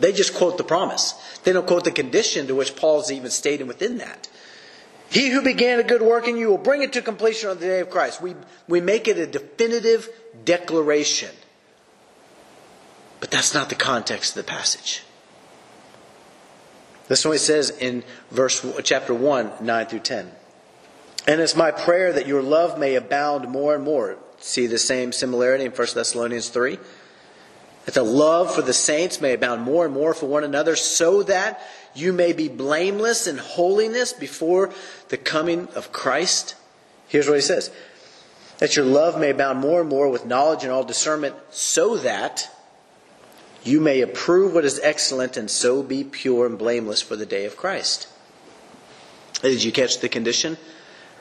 They 0.00 0.12
just 0.12 0.34
quote 0.34 0.58
the 0.58 0.64
promise. 0.64 1.14
They 1.44 1.52
don't 1.52 1.68
quote 1.68 1.84
the 1.84 1.92
condition 1.92 2.48
to 2.48 2.54
which 2.56 2.74
Paul's 2.74 3.12
even 3.12 3.30
stating 3.30 3.68
within 3.68 3.98
that. 3.98 4.28
He 5.08 5.30
who 5.30 5.42
began 5.42 5.78
a 5.78 5.84
good 5.84 6.02
work 6.02 6.26
in 6.26 6.36
you 6.36 6.48
will 6.48 6.58
bring 6.58 6.82
it 6.82 6.94
to 6.94 7.02
completion 7.02 7.50
on 7.50 7.60
the 7.60 7.66
day 7.66 7.78
of 7.78 7.90
Christ. 7.90 8.20
We, 8.20 8.34
we 8.66 8.80
make 8.80 9.06
it 9.06 9.18
a 9.18 9.26
definitive 9.26 10.08
declaration. 10.44 11.30
But 13.24 13.30
that's 13.30 13.54
not 13.54 13.70
the 13.70 13.74
context 13.74 14.36
of 14.36 14.44
the 14.44 14.52
passage. 14.52 15.02
This 17.08 17.20
is 17.20 17.24
what 17.24 17.36
it 17.36 17.38
says 17.38 17.70
in 17.70 18.04
verse 18.30 18.62
chapter 18.82 19.14
1, 19.14 19.50
9 19.62 19.86
through 19.86 20.00
10. 20.00 20.30
And 21.26 21.40
it's 21.40 21.56
my 21.56 21.70
prayer 21.70 22.12
that 22.12 22.26
your 22.26 22.42
love 22.42 22.78
may 22.78 22.96
abound 22.96 23.48
more 23.48 23.74
and 23.74 23.82
more. 23.82 24.18
See 24.40 24.66
the 24.66 24.76
same 24.76 25.10
similarity 25.10 25.64
in 25.64 25.70
1 25.70 25.88
Thessalonians 25.94 26.50
3? 26.50 26.78
That 27.86 27.94
the 27.94 28.02
love 28.02 28.54
for 28.54 28.60
the 28.60 28.74
saints 28.74 29.22
may 29.22 29.32
abound 29.32 29.62
more 29.62 29.86
and 29.86 29.94
more 29.94 30.12
for 30.12 30.26
one 30.26 30.44
another, 30.44 30.76
so 30.76 31.22
that 31.22 31.62
you 31.94 32.12
may 32.12 32.34
be 32.34 32.50
blameless 32.50 33.26
in 33.26 33.38
holiness 33.38 34.12
before 34.12 34.70
the 35.08 35.16
coming 35.16 35.68
of 35.68 35.92
Christ. 35.92 36.56
Here's 37.08 37.26
what 37.26 37.36
he 37.36 37.40
says 37.40 37.70
that 38.58 38.76
your 38.76 38.84
love 38.84 39.18
may 39.18 39.30
abound 39.30 39.60
more 39.60 39.80
and 39.80 39.88
more 39.88 40.10
with 40.10 40.26
knowledge 40.26 40.62
and 40.62 40.70
all 40.70 40.84
discernment, 40.84 41.36
so 41.48 41.96
that 41.96 42.50
you 43.64 43.80
may 43.80 44.02
approve 44.02 44.54
what 44.54 44.64
is 44.64 44.78
excellent 44.82 45.36
and 45.36 45.50
so 45.50 45.82
be 45.82 46.04
pure 46.04 46.46
and 46.46 46.58
blameless 46.58 47.02
for 47.02 47.16
the 47.16 47.26
day 47.26 47.46
of 47.46 47.56
Christ. 47.56 48.08
Did 49.42 49.64
you 49.64 49.72
catch 49.72 50.00
the 50.00 50.08
condition? 50.08 50.56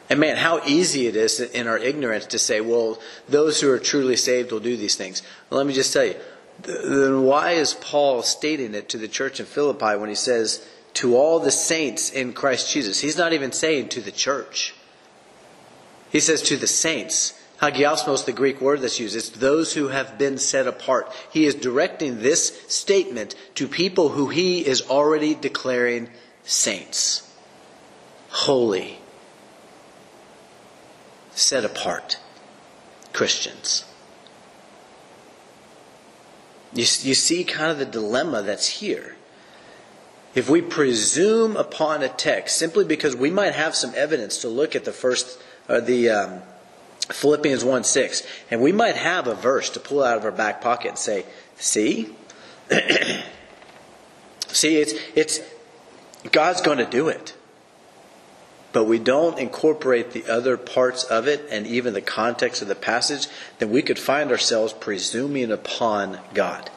And 0.10 0.20
man, 0.20 0.38
how 0.38 0.62
easy 0.66 1.08
it 1.08 1.16
is 1.16 1.40
in 1.40 1.68
our 1.68 1.78
ignorance 1.78 2.26
to 2.28 2.40
say, 2.40 2.62
well, 2.62 3.00
those 3.28 3.62
who 3.62 3.72
are 3.72 3.80
truly 3.80 4.18
saved 4.18 4.52
will 4.52 4.60
do 4.60 4.78
these 4.78 4.96
things. 4.96 5.22
Well, 5.50 5.58
let 5.58 5.68
me 5.68 5.74
just 5.74 5.94
tell 5.94 6.06
you, 6.06 6.16
then 6.62 7.24
why 7.24 7.52
is 7.52 7.74
Paul 7.74 8.22
stating 8.22 8.76
it 8.76 8.90
to 8.90 8.98
the 8.98 9.08
church 9.08 9.40
in 9.40 9.46
Philippi 9.46 9.98
when 9.98 10.10
he 10.10 10.16
says, 10.16 10.68
to 10.96 11.18
all 11.18 11.40
the 11.40 11.52
saints 11.52 12.12
in 12.12 12.34
Christ 12.34 12.72
Jesus? 12.72 13.00
He's 13.00 13.18
not 13.18 13.34
even 13.34 13.52
saying 13.52 13.90
to 13.90 14.02
the 14.02 14.12
church. 14.12 14.76
He 16.12 16.20
says 16.20 16.42
to 16.44 16.58
the 16.58 16.68
saints. 16.68 17.34
Hagiosmos, 17.62 18.26
the 18.26 18.34
Greek 18.34 18.60
word 18.60 18.82
that's 18.82 19.00
used, 19.00 19.16
it's 19.16 19.30
those 19.30 19.74
who 19.74 19.88
have 19.88 20.18
been 20.18 20.38
set 20.38 20.68
apart. 20.68 21.12
He 21.32 21.46
is 21.46 21.56
directing 21.56 22.20
this 22.20 22.62
statement 22.68 23.36
to 23.56 23.68
people 23.68 24.10
who 24.10 24.28
he 24.28 24.66
is 24.66 24.82
already 24.90 25.34
declaring 25.34 26.10
saints, 26.44 27.34
holy, 28.30 29.00
set 31.32 31.64
apart 31.64 32.18
Christians. 33.14 33.86
You, 36.74 36.82
you 36.82 37.14
see 37.14 37.44
kind 37.44 37.72
of 37.72 37.78
the 37.78 37.86
dilemma 37.86 38.42
that's 38.42 38.68
here. 38.68 39.16
If 40.36 40.50
we 40.50 40.62
presume 40.62 41.56
upon 41.56 42.02
a 42.02 42.10
text 42.10 42.58
simply 42.58 42.84
because 42.84 43.16
we 43.16 43.30
might 43.30 43.54
have 43.54 43.76
some 43.76 43.94
evidence 43.96 44.40
to 44.40 44.50
look 44.50 44.76
at 44.76 44.84
the 44.84 44.92
first, 44.92 45.40
or 45.70 45.80
the 45.80 46.10
um, 46.10 46.42
Philippians 47.12 47.64
1 47.66 47.84
6, 47.84 48.24
and 48.50 48.62
we 48.62 48.72
might 48.72 48.96
have 48.96 49.28
a 49.28 49.36
verse 49.36 49.70
to 49.72 49.80
pull 49.80 50.04
out 50.04 50.18
of 50.18 50.26
our 50.26 50.32
back 50.32 50.62
pocket 50.62 50.90
and 50.90 50.98
say, 50.98 51.26
see? 51.56 52.16
see, 54.48 54.78
it's, 54.78 54.94
it's, 55.16 55.42
God's 56.32 56.62
going 56.62 56.78
to 56.78 56.86
do 56.86 57.10
it. 57.10 57.36
But 58.72 58.86
we 58.86 58.98
don't 58.98 59.38
incorporate 59.38 60.12
the 60.12 60.26
other 60.26 60.58
parts 60.58 61.04
of 61.04 61.28
it 61.28 61.48
and 61.52 61.68
even 61.68 61.94
the 61.94 62.02
context 62.02 62.62
of 62.62 62.68
the 62.68 62.76
passage, 62.76 63.28
then 63.60 63.70
we 63.70 63.84
could 63.84 64.00
find 64.00 64.32
ourselves 64.32 64.74
presuming 64.74 65.52
upon 65.52 66.20
God. 66.34 66.72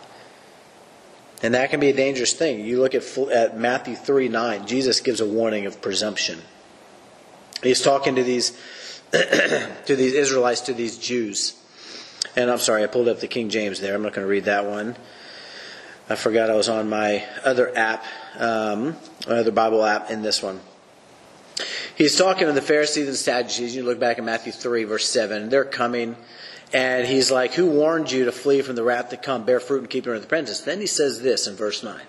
And 1.42 1.54
that 1.54 1.70
can 1.70 1.80
be 1.80 1.88
a 1.88 1.96
dangerous 1.96 2.32
thing. 2.32 2.64
You 2.64 2.80
look 2.80 2.94
at, 2.94 3.18
at 3.18 3.58
Matthew 3.58 3.94
3 3.94 4.28
9, 4.28 4.66
Jesus 4.66 5.00
gives 5.00 5.20
a 5.20 5.26
warning 5.26 5.66
of 5.66 5.80
presumption. 5.80 6.40
He's 7.62 7.80
talking 7.80 8.14
to 8.16 8.22
these, 8.22 8.58
to 9.86 9.96
these 9.96 10.14
Israelites, 10.14 10.62
to 10.62 10.74
these 10.74 10.98
Jews. 10.98 11.54
And 12.36 12.50
I'm 12.50 12.58
sorry, 12.58 12.84
I 12.84 12.86
pulled 12.86 13.08
up 13.08 13.20
the 13.20 13.28
King 13.28 13.48
James 13.48 13.80
there. 13.80 13.94
I'm 13.94 14.02
not 14.02 14.12
going 14.12 14.26
to 14.26 14.30
read 14.30 14.44
that 14.44 14.66
one. 14.66 14.96
I 16.08 16.14
forgot 16.14 16.50
I 16.50 16.54
was 16.54 16.68
on 16.68 16.88
my 16.88 17.24
other 17.44 17.76
app, 17.76 18.04
um, 18.38 18.96
my 19.26 19.38
other 19.38 19.50
Bible 19.50 19.84
app 19.84 20.10
in 20.10 20.22
this 20.22 20.42
one. 20.42 20.60
He's 21.96 22.16
talking 22.16 22.46
to 22.46 22.52
the 22.52 22.62
Pharisees 22.62 23.08
and 23.08 23.16
Sadducees. 23.16 23.74
You 23.74 23.82
look 23.82 23.98
back 23.98 24.18
at 24.18 24.24
Matthew 24.24 24.52
3, 24.52 24.84
verse 24.84 25.08
7. 25.08 25.48
They're 25.48 25.64
coming 25.64 26.16
and 26.72 27.06
he's 27.06 27.30
like, 27.30 27.54
Who 27.54 27.70
warned 27.70 28.10
you 28.10 28.24
to 28.24 28.32
flee 28.32 28.62
from 28.62 28.76
the 28.76 28.82
wrath 28.82 29.10
to 29.10 29.16
come, 29.16 29.44
bear 29.44 29.60
fruit, 29.60 29.80
and 29.80 29.90
keep 29.90 30.06
your 30.06 30.14
apprentice? 30.14 30.60
Then 30.60 30.80
he 30.80 30.86
says 30.86 31.22
this 31.22 31.46
in 31.46 31.54
verse 31.54 31.82
9. 31.82 32.00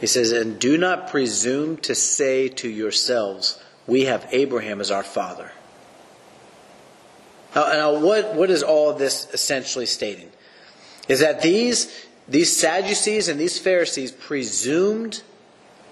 He 0.00 0.06
says, 0.06 0.32
And 0.32 0.58
do 0.58 0.76
not 0.76 1.08
presume 1.08 1.78
to 1.78 1.94
say 1.94 2.48
to 2.48 2.68
yourselves, 2.68 3.60
We 3.86 4.04
have 4.04 4.28
Abraham 4.30 4.80
as 4.80 4.90
our 4.90 5.02
father. 5.02 5.52
Now, 7.54 7.72
now 7.72 7.98
what, 7.98 8.34
what 8.34 8.50
is 8.50 8.62
all 8.62 8.92
this 8.92 9.28
essentially 9.32 9.86
stating? 9.86 10.30
Is 11.08 11.20
that 11.20 11.42
these, 11.42 12.06
these 12.28 12.54
Sadducees 12.54 13.28
and 13.28 13.38
these 13.38 13.58
Pharisees 13.58 14.10
presumed 14.10 15.22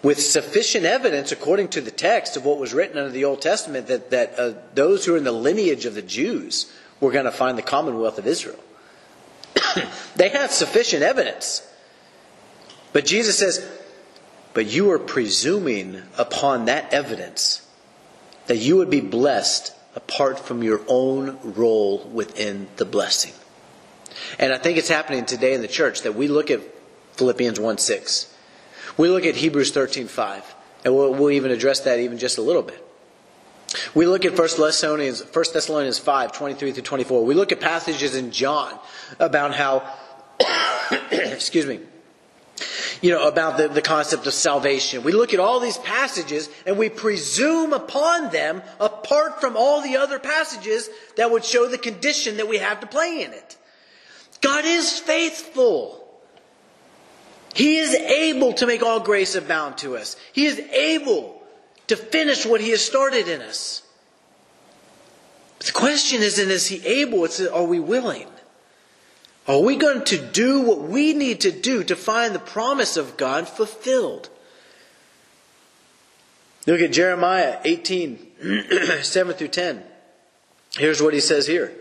with 0.03 0.21
sufficient 0.21 0.85
evidence, 0.85 1.31
according 1.31 1.69
to 1.69 1.81
the 1.81 1.91
text 1.91 2.37
of 2.37 2.45
what 2.45 2.59
was 2.59 2.75
written 2.75 2.99
under 2.99 3.11
the 3.11 3.25
Old 3.25 3.41
Testament, 3.41 3.87
that, 3.87 4.11
that 4.11 4.39
uh, 4.39 4.55
those 4.75 5.05
who 5.05 5.15
are 5.15 5.19
in 5.19 5.25
the 5.25 5.33
lineage 5.33 5.87
of 5.87 5.95
the 5.95 6.03
Jews 6.03 6.73
we're 7.03 7.13
going 7.13 7.25
to 7.25 7.33
find 7.33 7.59
the 7.59 7.63
commonwealth 7.63 8.19
of 8.19 8.29
Israel. 8.29 8.61
they 10.17 10.29
had 10.29 10.53
sufficient 10.53 11.03
evidence. 11.03 11.69
But 12.93 13.05
Jesus 13.05 13.39
says, 13.39 13.69
but 14.55 14.67
you 14.67 14.93
are 14.93 15.01
presuming 15.01 16.01
upon 16.17 16.67
that 16.67 16.95
evidence 16.95 17.67
that 18.47 18.59
you 18.59 18.77
would 18.77 18.89
be 18.89 19.01
blessed 19.01 19.75
apart 19.95 20.39
from 20.39 20.63
your 20.63 20.81
own 20.89 21.39
role 21.43 21.99
within 22.13 22.69
the 22.77 22.85
blessing. 22.85 23.33
And 24.39 24.53
I 24.53 24.59
think 24.59 24.79
it's 24.79 24.89
happening 24.89 25.25
today 25.25 25.55
in 25.55 25.63
the 25.63 25.69
church 25.69 26.03
that 26.03 26.15
we 26.15 26.29
look 26.29 26.51
at 26.51 26.61
Philippians 27.15 27.61
1 27.61 27.79
6. 27.79 28.35
We 28.97 29.09
look 29.09 29.25
at 29.25 29.37
Hebrews 29.37 29.71
13 29.73 30.07
5. 30.07 30.55
And 30.85 30.95
we'll, 30.95 31.15
we'll 31.15 31.31
even 31.31 31.51
address 31.51 31.81
that 31.81 32.01
even 32.01 32.19
just 32.19 32.39
a 32.39 32.43
little 32.43 32.63
bit. 32.63 32.85
We 33.95 34.07
look 34.07 34.25
at 34.25 34.37
1 34.37 34.49
Thessalonians, 34.59 35.23
1 35.23 35.45
Thessalonians 35.53 35.99
5 35.99 36.33
23 36.33 36.73
through 36.73 36.83
24. 36.83 37.25
We 37.25 37.35
look 37.35 37.53
at 37.53 37.61
passages 37.61 38.15
in 38.15 38.33
John 38.33 38.79
about 39.19 39.55
how, 39.55 39.89
excuse 41.11 41.67
me, 41.67 41.81
you 43.01 43.11
know, 43.11 43.27
about 43.27 43.59
the, 43.59 43.69
the 43.69 43.83
concept 43.83 44.27
of 44.27 44.33
salvation. 44.33 45.03
We 45.03 45.13
look 45.13 45.35
at 45.35 45.41
all 45.41 45.61
these 45.61 45.79
passages 45.79 46.49
and 46.67 46.79
we 46.79 46.89
presume 46.89 47.73
upon 47.73 48.31
them 48.31 48.63
apart 48.81 49.41
from 49.41 49.57
all 49.57 49.83
the 49.83 49.97
other 49.97 50.19
passages 50.19 50.89
that 51.17 51.31
would 51.31 51.45
show 51.45 51.69
the 51.69 51.79
condition 51.79 52.37
that 52.37 52.49
we 52.49 52.59
have 52.59 52.81
to 52.81 52.87
play 52.87 53.23
in 53.23 53.33
it. 53.33 53.57
God 54.41 54.65
is 54.65 54.99
faithful. 54.99 55.99
He 57.55 57.77
is 57.77 57.95
able 57.95 58.53
to 58.55 58.67
make 58.67 58.83
all 58.83 59.01
grace 59.01 59.35
abound 59.35 59.79
to 59.79 59.97
us. 59.97 60.17
He 60.33 60.47
is 60.47 60.59
able 60.59 61.43
to 61.87 61.97
finish 61.97 62.47
what 62.47 62.61
He 62.61 62.71
has 62.71 62.85
started 62.85 63.29
in 63.29 63.43
us. 63.43 63.83
But 65.59 65.67
the 65.67 65.73
question 65.73 66.23
isn't 66.23 66.51
is 66.51 66.67
He 66.69 66.85
able, 66.87 67.25
it's 67.25 67.41
are 67.41 67.65
we 67.65 67.81
willing? 67.81 68.29
Are 69.49 69.61
we 69.61 69.77
going 69.77 70.05
to 70.05 70.19
do 70.19 70.61
what 70.61 70.83
we 70.83 71.15
need 71.15 71.41
to 71.41 71.51
do 71.51 71.83
to 71.85 71.97
find 71.97 72.35
the 72.35 72.39
promise 72.39 72.97
of 72.97 73.17
God 73.17 73.49
fulfilled? 73.49 74.29
Look 76.67 76.81
at 76.81 76.93
Jeremiah 76.93 77.59
18, 77.65 78.63
7 79.03 79.35
through 79.35 79.49
10. 79.49 79.83
Here's 80.77 81.03
what 81.03 81.13
he 81.13 81.21
says 81.21 81.47
here. 81.47 81.73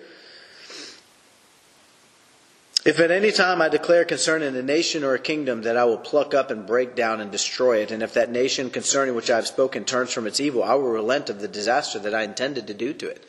If 2.84 3.00
at 3.00 3.12
any 3.12 3.32
time 3.32 3.62
I 3.62 3.70
declare 3.70 4.06
concerning 4.06 4.56
a 4.56 4.64
nation 4.64 5.04
or 5.04 5.14
a 5.14 5.20
kingdom 5.20 5.62
that 5.62 5.78
I 5.78 5.86
will 5.86 6.00
pluck 6.00 6.34
up 6.34 6.50
and 6.50 6.66
break 6.66 6.96
down 6.96 7.22
and 7.22 7.32
destroy 7.32 7.78
it, 7.84 7.92
and 7.92 8.02
if 8.02 8.16
that 8.16 8.32
nation 8.32 8.72
concerning 8.72 9.14
which 9.14 9.30
I 9.30 9.36
have 9.36 9.46
spoken 9.46 9.86
turns 9.86 10.12
from 10.12 10.26
its 10.26 10.40
evil, 10.40 10.64
I 10.64 10.74
will 10.74 10.90
relent 10.90 11.30
of 11.30 11.42
the 11.42 11.48
disaster 11.48 12.00
that 12.00 12.16
I 12.16 12.24
intended 12.24 12.66
to 12.68 12.74
do 12.74 12.92
to 12.96 13.08
it. 13.08 13.24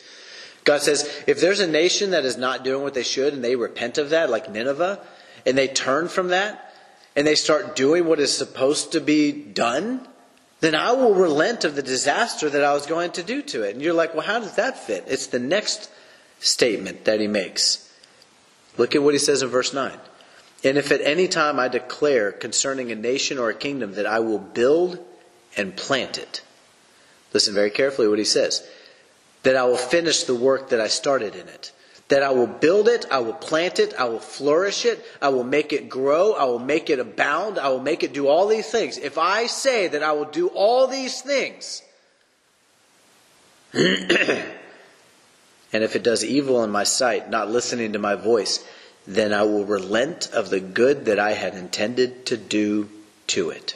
God 0.65 0.81
says, 0.83 1.25
if 1.27 1.41
there's 1.41 1.61
a 1.61 1.67
nation 1.67 2.11
that 2.11 2.25
is 2.25 2.37
not 2.37 2.65
doing 2.65 2.83
what 2.83 2.95
they 2.95 3.03
should 3.03 3.35
and 3.35 3.43
they 3.43 3.57
repent 3.57 3.99
of 3.99 4.11
that, 4.11 4.31
like 4.31 4.51
Nineveh, 4.51 5.01
and 5.45 5.59
they 5.59 5.69
turn 5.69 6.09
from 6.09 6.29
that, 6.29 6.73
and 7.17 7.27
they 7.27 7.35
start 7.35 7.77
doing 7.77 8.07
what 8.07 8.21
is 8.21 8.37
supposed 8.37 8.93
to 8.93 9.01
be 9.01 9.33
done, 9.33 10.07
then 10.61 10.75
I 10.75 10.93
will 10.93 11.15
relent 11.15 11.65
of 11.65 11.75
the 11.75 11.83
disaster 11.83 12.49
that 12.49 12.65
I 12.65 12.73
was 12.73 12.87
going 12.87 13.11
to 13.13 13.23
do 13.23 13.43
to 13.43 13.63
it. 13.63 13.75
And 13.75 13.83
you're 13.83 13.93
like, 13.93 14.15
well, 14.15 14.25
how 14.25 14.39
does 14.39 14.55
that 14.55 14.79
fit? 14.79 15.05
It's 15.09 15.27
the 15.27 15.41
next 15.41 15.91
statement 16.39 17.05
that 17.05 17.21
he 17.21 17.27
makes. 17.27 17.91
Look 18.79 18.95
at 18.95 19.03
what 19.03 19.15
he 19.15 19.19
says 19.19 19.43
in 19.43 19.49
verse 19.49 19.75
9. 19.75 19.93
And 20.65 20.79
if 20.79 20.93
at 20.93 21.01
any 21.01 21.27
time 21.27 21.59
I 21.59 21.67
declare 21.67 22.31
concerning 22.31 22.93
a 22.93 22.95
nation 22.95 23.39
or 23.39 23.51
a 23.51 23.55
kingdom 23.55 23.95
that 23.95 24.07
I 24.07 24.21
will 24.21 24.39
build 24.39 24.99
and 25.57 25.77
plant 25.77 26.17
it, 26.17 26.43
listen 27.35 27.53
very 27.53 27.71
carefully 27.71 28.09
what 28.09 28.19
he 28.19 28.25
says 28.25 28.67
that 29.43 29.57
I 29.57 29.65
will 29.65 29.77
finish 29.77 30.25
the 30.25 30.35
work 30.35 30.71
that 30.71 30.81
I 30.81 30.89
started 30.89 31.35
in 31.35 31.49
it. 31.49 31.73
That 32.09 32.23
I 32.23 32.31
will 32.31 32.47
build 32.47 32.89
it, 32.89 33.07
I 33.11 33.21
will 33.21 33.33
plant 33.33 33.79
it, 33.79 33.95
I 33.95 34.05
will 34.05 34.21
flourish 34.21 34.85
it, 34.85 35.05
I 35.21 35.31
will 35.31 35.45
make 35.45 35.73
it 35.73 35.89
grow, 35.89 36.33
I 36.33 36.45
will 36.45 36.59
make 36.59 36.91
it 36.91 36.99
abound, 36.99 37.59
I 37.59 37.69
will 37.69 37.81
make 37.81 38.03
it 38.03 38.13
do 38.13 38.29
all 38.29 38.47
these 38.47 38.71
things. 38.71 38.99
If 38.99 39.17
I 39.17 39.47
say 39.47 39.89
that 39.89 40.03
I 40.03 40.13
will 40.13 40.27
do 40.27 40.49
all 40.49 40.87
these 40.87 41.23
things, 41.23 41.83
and 43.73 44.53
if 45.73 45.97
it 45.97 46.03
does 46.03 46.23
evil 46.23 46.63
in 46.63 46.71
my 46.71 46.85
sight, 46.85 47.31
not 47.31 47.51
listening 47.51 47.95
to 47.95 47.99
my 47.99 48.15
voice, 48.15 48.63
then 49.07 49.33
I 49.33 49.45
will 49.45 49.65
relent 49.65 50.31
of 50.33 50.51
the 50.51 50.61
good 50.61 51.07
that 51.07 51.19
I 51.19 51.33
had 51.33 51.55
intended 51.55 52.27
to 52.27 52.37
do 52.37 52.91
to 53.29 53.49
it. 53.49 53.75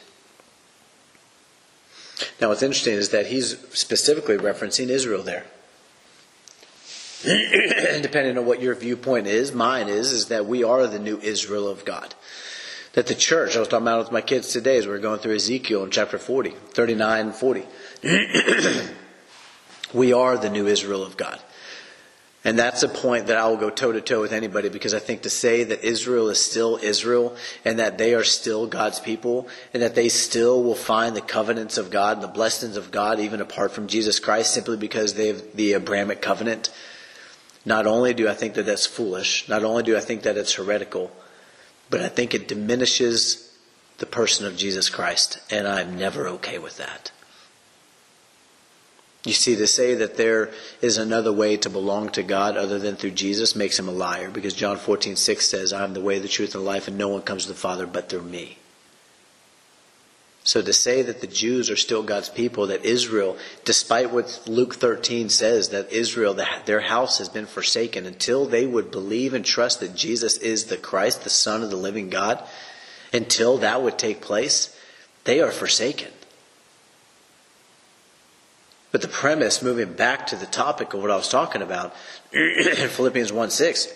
Now, 2.39 2.49
what's 2.49 2.63
interesting 2.63 2.93
is 2.93 3.09
that 3.09 3.27
he's 3.27 3.57
specifically 3.73 4.37
referencing 4.37 4.89
Israel 4.89 5.23
there. 5.23 5.45
depending 8.01 8.37
on 8.37 8.45
what 8.45 8.61
your 8.61 8.75
viewpoint 8.75 9.27
is, 9.27 9.51
mine 9.51 9.89
is, 9.89 10.11
is 10.11 10.27
that 10.27 10.45
we 10.45 10.63
are 10.63 10.85
the 10.87 10.99
new 10.99 11.19
Israel 11.19 11.67
of 11.67 11.83
God. 11.83 12.13
That 12.93 13.07
the 13.07 13.15
church, 13.15 13.55
I 13.55 13.59
was 13.59 13.67
talking 13.67 13.87
about 13.87 13.99
with 13.99 14.11
my 14.11 14.21
kids 14.21 14.51
today 14.51 14.77
as 14.77 14.85
we 14.85 14.91
were 14.91 14.99
going 14.99 15.19
through 15.19 15.35
Ezekiel 15.35 15.83
in 15.83 15.91
chapter 15.91 16.17
40, 16.17 16.49
39 16.49 17.19
and 17.27 17.35
40. 17.35 17.65
we 19.93 20.13
are 20.13 20.37
the 20.37 20.49
new 20.49 20.67
Israel 20.67 21.03
of 21.03 21.17
God. 21.17 21.39
And 22.43 22.57
that's 22.57 22.83
a 22.83 22.87
point 22.87 23.27
that 23.27 23.37
I 23.37 23.47
will 23.47 23.57
go 23.57 23.69
toe 23.69 23.91
to 23.91 23.99
toe 23.99 24.21
with 24.21 24.31
anybody 24.31 24.69
because 24.69 24.93
I 24.93 24.99
think 24.99 25.23
to 25.23 25.29
say 25.29 25.63
that 25.65 25.83
Israel 25.83 26.29
is 26.29 26.41
still 26.41 26.79
Israel 26.81 27.35
and 27.65 27.77
that 27.79 27.97
they 27.97 28.13
are 28.13 28.23
still 28.23 28.67
God's 28.67 28.99
people 28.99 29.49
and 29.73 29.83
that 29.83 29.95
they 29.95 30.07
still 30.07 30.63
will 30.63 30.75
find 30.75 31.15
the 31.15 31.21
covenants 31.21 31.77
of 31.77 31.91
God 31.91 32.17
and 32.17 32.23
the 32.23 32.29
blessings 32.29 32.77
of 32.77 32.89
God 32.89 33.19
even 33.19 33.41
apart 33.41 33.71
from 33.71 33.87
Jesus 33.87 34.19
Christ 34.19 34.53
simply 34.53 34.77
because 34.77 35.15
they 35.15 35.27
have 35.27 35.55
the 35.55 35.73
Abrahamic 35.73 36.21
covenant 36.21 36.69
not 37.67 37.85
only 37.85 38.13
do 38.13 38.29
I 38.29 38.33
think 38.33 38.53
that 38.53 38.65
that's 38.65 38.85
foolish, 38.85 39.47
not 39.49 39.65
only 39.65 39.83
do 39.83 39.97
I 39.97 39.99
think 39.99 40.23
that 40.23 40.37
it's 40.37 40.53
heretical, 40.53 41.11
but 41.89 41.99
I 42.01 42.07
think 42.07 42.33
it 42.33 42.47
diminishes 42.47 43.53
the 43.97 44.05
person 44.05 44.45
of 44.45 44.55
Jesus 44.55 44.89
Christ, 44.89 45.39
and 45.51 45.67
I'm 45.67 45.97
never 45.97 46.29
okay 46.29 46.59
with 46.59 46.77
that. 46.77 47.11
You 49.25 49.33
see, 49.33 49.57
to 49.57 49.67
say 49.67 49.95
that 49.95 50.15
there 50.15 50.49
is 50.81 50.97
another 50.97 51.33
way 51.33 51.57
to 51.57 51.69
belong 51.69 52.09
to 52.11 52.23
God 52.23 52.55
other 52.55 52.79
than 52.79 52.95
through 52.95 53.11
Jesus 53.11 53.53
makes 53.53 53.77
him 53.77 53.89
a 53.89 53.91
liar, 53.91 54.29
because 54.29 54.53
John 54.53 54.77
14, 54.77 55.17
6 55.17 55.45
says, 55.45 55.73
I 55.73 55.83
am 55.83 55.93
the 55.93 55.99
way, 55.99 56.19
the 56.19 56.29
truth, 56.29 56.55
and 56.55 56.63
the 56.63 56.69
life, 56.69 56.87
and 56.87 56.97
no 56.97 57.09
one 57.09 57.21
comes 57.21 57.43
to 57.43 57.49
the 57.49 57.59
Father 57.59 57.85
but 57.85 58.07
through 58.07 58.21
me. 58.21 58.59
So 60.47 60.61
to 60.61 60.71
say 60.71 61.01
that 61.01 61.19
the 61.19 61.27
Jews 61.27 61.69
are 61.69 61.75
still 61.75 62.03
God's 62.03 62.29
people, 62.29 62.67
that 62.67 62.85
Israel, 62.85 63.35
despite 63.65 64.11
what 64.11 64.43
Luke 64.47 64.75
13 64.75 65.27
says, 65.27 65.67
that 65.69 65.91
Israel, 65.91 66.35
that 66.35 66.65
their 66.65 66.79
house 66.79 67.17
has 67.17 67.27
been 67.27 67.47
forsaken 67.47 68.05
until 68.05 68.45
they 68.45 68.65
would 68.65 68.89
believe 68.89 69.33
and 69.33 69.43
trust 69.43 69.81
that 69.81 69.93
Jesus 69.93 70.37
is 70.37 70.67
the 70.67 70.77
Christ, 70.77 71.25
the 71.25 71.29
Son 71.29 71.63
of 71.63 71.69
the 71.69 71.75
living 71.75 72.09
God, 72.09 72.41
until 73.11 73.57
that 73.57 73.81
would 73.81 73.97
take 73.97 74.21
place, 74.21 74.73
they 75.25 75.41
are 75.41 75.51
forsaken. 75.51 76.13
But 78.93 79.01
the 79.01 79.09
premise, 79.09 79.61
moving 79.61 79.91
back 79.91 80.27
to 80.27 80.37
the 80.37 80.45
topic 80.45 80.93
of 80.93 81.01
what 81.01 81.11
I 81.11 81.17
was 81.17 81.27
talking 81.27 81.61
about, 81.61 81.93
in 82.31 82.87
Philippians 82.87 83.33
1 83.33 83.49
6, 83.49 83.93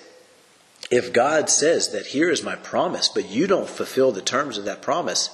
if 0.91 1.13
God 1.13 1.49
says 1.49 1.93
that 1.93 2.07
here 2.07 2.29
is 2.29 2.43
my 2.43 2.57
promise, 2.57 3.07
but 3.07 3.29
you 3.29 3.47
don't 3.47 3.69
fulfill 3.69 4.11
the 4.11 4.21
terms 4.21 4.57
of 4.57 4.65
that 4.65 4.81
promise, 4.81 5.29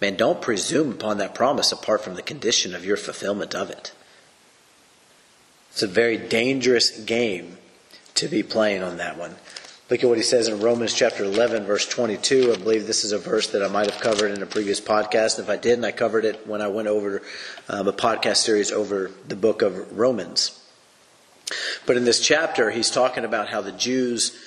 Man, 0.00 0.16
don't 0.16 0.40
presume 0.40 0.92
upon 0.92 1.18
that 1.18 1.34
promise 1.34 1.72
apart 1.72 2.02
from 2.02 2.14
the 2.14 2.22
condition 2.22 2.74
of 2.74 2.84
your 2.84 2.96
fulfillment 2.96 3.54
of 3.54 3.70
it. 3.70 3.92
It's 5.72 5.82
a 5.82 5.88
very 5.88 6.16
dangerous 6.16 6.90
game 7.00 7.58
to 8.14 8.28
be 8.28 8.42
playing 8.42 8.82
on 8.82 8.96
that 8.98 9.16
one. 9.16 9.36
Look 9.90 10.02
at 10.02 10.08
what 10.08 10.18
he 10.18 10.24
says 10.24 10.48
in 10.48 10.60
Romans 10.60 10.92
chapter 10.92 11.24
11, 11.24 11.64
verse 11.64 11.88
22. 11.88 12.52
I 12.52 12.56
believe 12.56 12.86
this 12.86 13.04
is 13.04 13.12
a 13.12 13.18
verse 13.18 13.48
that 13.48 13.62
I 13.62 13.68
might 13.68 13.90
have 13.90 14.00
covered 14.00 14.32
in 14.32 14.42
a 14.42 14.46
previous 14.46 14.80
podcast. 14.80 15.38
If 15.38 15.48
I 15.48 15.56
didn't, 15.56 15.84
I 15.84 15.92
covered 15.92 16.26
it 16.26 16.46
when 16.46 16.60
I 16.60 16.68
went 16.68 16.88
over 16.88 17.22
um, 17.68 17.88
a 17.88 17.92
podcast 17.92 18.36
series 18.36 18.70
over 18.70 19.10
the 19.26 19.36
book 19.36 19.62
of 19.62 19.96
Romans. 19.96 20.62
But 21.86 21.96
in 21.96 22.04
this 22.04 22.20
chapter, 22.20 22.70
he's 22.70 22.90
talking 22.90 23.24
about 23.24 23.48
how 23.48 23.62
the 23.62 23.72
Jews 23.72 24.38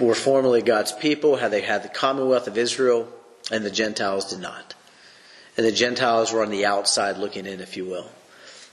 were 0.00 0.14
formerly 0.14 0.60
God's 0.60 0.90
people, 0.92 1.36
how 1.36 1.48
they 1.48 1.60
had 1.60 1.84
the 1.84 1.88
commonwealth 1.88 2.48
of 2.48 2.58
Israel, 2.58 3.08
and 3.50 3.64
the 3.64 3.70
Gentiles 3.70 4.30
did 4.30 4.40
not. 4.40 4.74
And 5.56 5.66
the 5.66 5.72
Gentiles 5.72 6.32
were 6.32 6.42
on 6.42 6.50
the 6.50 6.66
outside 6.66 7.18
looking 7.18 7.46
in, 7.46 7.60
if 7.60 7.76
you 7.76 7.84
will. 7.84 8.10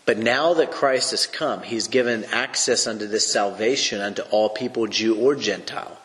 But 0.05 0.17
now 0.17 0.55
that 0.55 0.71
Christ 0.71 1.11
has 1.11 1.27
come, 1.27 1.61
he's 1.61 1.87
given 1.87 2.25
access 2.25 2.87
unto 2.87 3.05
this 3.05 3.31
salvation 3.31 4.01
unto 4.01 4.23
all 4.23 4.49
people, 4.49 4.87
Jew 4.87 5.15
or 5.15 5.35
Gentile. 5.35 5.97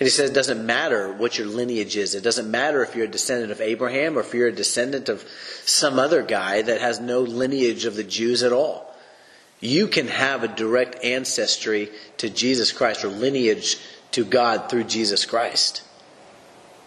And 0.00 0.06
he 0.06 0.10
says 0.10 0.30
it 0.30 0.34
doesn't 0.34 0.64
matter 0.64 1.12
what 1.12 1.36
your 1.36 1.46
lineage 1.46 1.96
is. 1.96 2.14
It 2.14 2.24
doesn't 2.24 2.50
matter 2.50 2.82
if 2.82 2.96
you're 2.96 3.04
a 3.04 3.10
descendant 3.10 3.52
of 3.52 3.60
Abraham 3.60 4.16
or 4.16 4.20
if 4.20 4.32
you're 4.32 4.48
a 4.48 4.52
descendant 4.52 5.08
of 5.08 5.24
some 5.64 5.98
other 5.98 6.22
guy 6.22 6.62
that 6.62 6.80
has 6.80 6.98
no 6.98 7.20
lineage 7.20 7.84
of 7.84 7.94
the 7.94 8.02
Jews 8.02 8.42
at 8.42 8.52
all. 8.52 8.92
You 9.60 9.86
can 9.86 10.08
have 10.08 10.42
a 10.42 10.48
direct 10.48 11.04
ancestry 11.04 11.90
to 12.16 12.30
Jesus 12.30 12.72
Christ 12.72 13.04
or 13.04 13.08
lineage 13.08 13.78
to 14.12 14.24
God 14.24 14.68
through 14.68 14.84
Jesus 14.84 15.24
Christ 15.24 15.82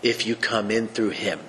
if 0.06 0.28
you 0.28 0.36
come 0.36 0.70
in 0.70 0.88
through 0.88 1.10
him. 1.10 1.40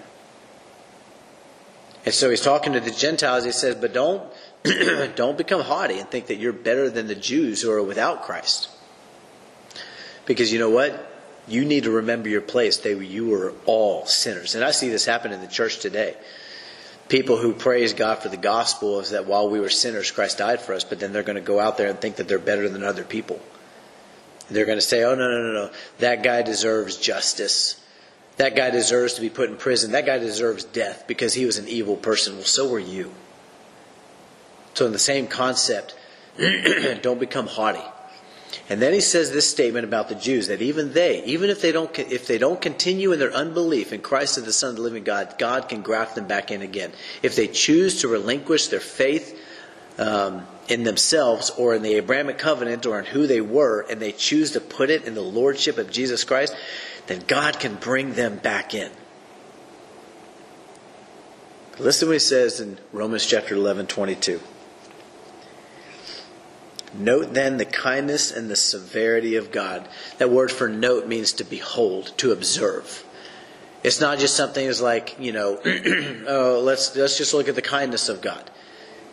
And 2.07 2.15
so 2.15 2.31
he's 2.31 2.41
talking 2.41 2.73
to 2.73 2.81
the 2.81 2.91
Gentiles. 2.91 3.45
He 3.45 3.53
says, 3.53 3.75
but 3.75 3.93
don't, 3.93 4.23
don't 5.15 5.37
become 5.37 5.61
haughty 5.61 5.99
and 5.99 6.11
think 6.11 6.29
that 6.29 6.37
you're 6.37 6.55
better 6.55 6.89
than 6.89 7.07
the 7.07 7.15
Jews 7.15 7.61
who 7.61 7.71
are 7.71 7.83
without 7.83 8.23
Christ. 8.23 8.71
Because 10.25 10.51
you 10.51 10.59
know 10.59 10.71
what? 10.71 11.13
You 11.47 11.67
need 11.67 11.85
to 11.85 11.91
remember 11.91 12.31
your 12.31 12.41
place. 12.41 12.79
They, 12.79 12.97
you 12.97 13.29
were 13.29 13.53
all 13.67 14.07
sinners. 14.07 14.55
And 14.55 14.65
I 14.65 14.71
see 14.71 14.89
this 14.89 15.05
happen 15.05 15.33
in 15.33 15.43
the 15.43 15.49
church 15.49 15.81
today. 15.81 16.17
people 17.09 17.37
who 17.37 17.53
praise 17.53 17.93
God 17.93 18.21
for 18.21 18.31
the 18.31 18.39
gospel 18.39 19.01
is 19.01 19.11
that 19.11 19.27
while 19.27 19.51
we 19.51 19.61
were 19.61 19.69
sinners, 19.69 20.11
Christ 20.11 20.39
died 20.39 20.63
for 20.63 20.73
us, 20.73 20.83
but 20.83 20.99
then 20.99 21.13
they're 21.13 21.23
going 21.23 21.37
to 21.37 21.43
go 21.43 21.61
out 21.61 21.77
there 21.77 21.91
and 21.91 22.01
think 22.01 22.17
that 22.17 22.27
they're 22.27 22.39
better 22.39 22.71
than 22.71 22.83
other 22.83 23.05
people. 23.05 23.39
They're 24.49 24.65
going 24.65 24.79
to 24.79 24.83
say, 24.83 25.05
oh, 25.05 25.15
no, 25.15 25.29
no, 25.29 25.43
no, 25.43 25.53
no. 25.53 25.71
That 25.99 26.23
guy 26.23 26.41
deserves 26.41 26.97
justice. 26.97 27.83
That 28.37 28.55
guy 28.55 28.71
deserves 28.71 29.15
to 29.15 29.21
be 29.21 29.31
put 29.31 29.49
in 29.49 29.57
prison. 29.57 29.93
That 29.93 30.07
guy 30.07 30.19
deserves 30.19 30.65
death 30.65 31.05
because 31.07 31.35
he 31.35 31.47
was 31.47 31.59
an 31.59 31.69
evil 31.69 31.97
person. 31.97 32.37
Well, 32.37 32.45
so 32.45 32.69
were 32.69 32.79
you. 32.79 33.13
So, 34.75 34.85
in 34.85 34.93
the 34.93 34.99
same 34.99 35.27
concept, 35.27 35.97
don't 37.03 37.19
become 37.19 37.47
haughty. 37.47 37.83
And 38.69 38.83
then 38.83 38.93
he 38.93 39.01
says 39.01 39.31
this 39.31 39.49
statement 39.49 39.85
about 39.85 40.09
the 40.09 40.15
Jews 40.15 40.49
that 40.49 40.61
even 40.61 40.93
they, 40.93 41.25
even 41.25 41.51
if 41.51 41.63
they 41.63 41.73
don't, 41.73 41.97
if 41.99 42.27
they 42.27 42.39
don't 42.39 42.61
continue 42.61 43.13
in 43.13 43.19
their 43.19 43.33
unbelief 43.33 43.93
in 43.93 44.01
Christ 44.03 44.39
as 44.39 44.45
the 44.45 44.53
Son 44.53 44.71
of 44.71 44.77
the 44.77 44.83
living 44.83 45.05
God, 45.05 45.37
God 45.39 45.69
can 45.69 45.83
graft 45.83 46.15
them 46.15 46.27
back 46.27 46.51
in 46.51 46.63
again. 46.63 46.93
If 47.23 47.37
they 47.37 47.47
choose 47.47 48.01
to 48.01 48.09
relinquish 48.09 48.69
their 48.69 48.81
faith 48.81 49.41
um, 49.99 50.47
in 50.69 50.83
themselves 50.83 51.51
or 51.51 51.75
in 51.75 51.83
the 51.83 51.95
Abrahamic 51.95 52.39
covenant 52.39 52.87
or 52.87 52.99
in 52.99 53.07
who 53.07 53.27
they 53.27 53.41
were, 53.41 53.87
and 53.89 54.01
they 54.01 54.13
choose 54.13 54.53
to 54.53 54.61
put 54.61 54.91
it 54.91 55.05
in 55.05 55.15
the 55.15 55.23
lordship 55.23 55.79
of 55.79 55.91
Jesus 55.91 56.25
Christ, 56.25 56.55
then 57.07 57.23
God 57.27 57.59
can 57.61 57.75
bring 57.75 58.15
them 58.15 58.37
back 58.39 58.75
in. 58.75 58.91
Listen 61.79 62.07
to 62.07 62.11
what 62.11 62.15
he 62.15 62.19
says 62.21 62.61
in 62.61 62.79
Romans 62.93 63.27
chapter 63.27 63.55
11, 63.55 63.87
22. 63.87 64.41
Note 66.95 67.35
then 67.35 67.59
the 67.59 67.67
kindness 67.67 68.33
and 68.33 68.51
the 68.51 68.57
severity 68.57 69.37
of 69.37 69.53
God. 69.53 69.87
That 70.19 70.31
word 70.31 70.51
for 70.51 70.69
note 70.69 71.07
means 71.07 71.33
to 71.35 71.45
behold, 71.45 72.13
to 72.19 72.33
observe. 72.33 73.05
It's 73.85 74.01
not 74.01 74.19
just 74.19 74.37
something 74.37 74.67
as 74.67 74.81
like, 74.81 75.17
you 75.21 75.33
know, 75.33 75.61
oh, 76.27 76.63
let's, 76.65 76.97
let's 76.97 77.19
just 77.19 77.35
look 77.35 77.49
at 77.49 77.55
the 77.55 77.63
kindness 77.63 78.09
of 78.09 78.23
God. 78.23 78.51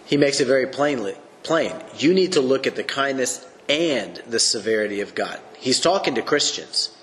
He 0.06 0.16
makes 0.16 0.40
it 0.40 0.46
very 0.46 0.68
plainly, 0.68 1.16
plain. 1.44 1.74
You 1.98 2.14
need 2.14 2.34
to 2.34 2.42
look 2.42 2.66
at 2.66 2.76
the 2.76 2.84
kindness 2.84 3.46
and 3.68 4.16
the 4.28 4.40
severity 4.40 5.02
of 5.02 5.16
God. 5.16 5.40
He's 5.58 5.80
talking 5.80 6.16
to 6.16 6.22
Christians. 6.22 6.96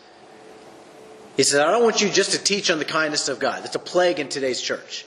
He 1.40 1.44
says, 1.44 1.61
I 1.61 1.70
don't 1.70 1.83
want 1.83 2.03
you 2.03 2.11
just 2.11 2.33
to 2.33 2.38
teach 2.38 2.70
on 2.70 2.79
the 2.79 2.85
kindness 2.85 3.31
of 3.31 3.38
God. 3.38 3.62
That's 3.62 3.74
a 3.74 3.79
plague 3.79 4.20
in 4.20 4.29
today's 4.29 4.61
church. 4.61 5.07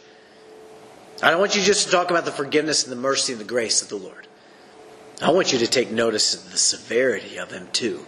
I 1.22 1.30
don't 1.30 1.40
want 1.40 1.56
you 1.56 1.62
just 1.62 1.86
to 1.86 1.92
talk 1.92 2.10
about 2.10 2.26
the 2.26 2.32
forgiveness 2.32 2.82
and 2.82 2.92
the 2.92 3.00
mercy 3.00 3.34
and 3.34 3.40
the 3.40 3.46
grace 3.46 3.84
of 3.84 3.90
the 3.90 3.98
Lord. 3.98 4.26
I 5.22 5.30
want 5.30 5.54
you 5.54 5.60
to 5.60 5.68
take 5.68 5.92
notice 5.92 6.34
of 6.34 6.52
the 6.52 6.58
severity 6.58 7.38
of 7.38 7.52
him 7.52 7.68
too. 7.72 8.04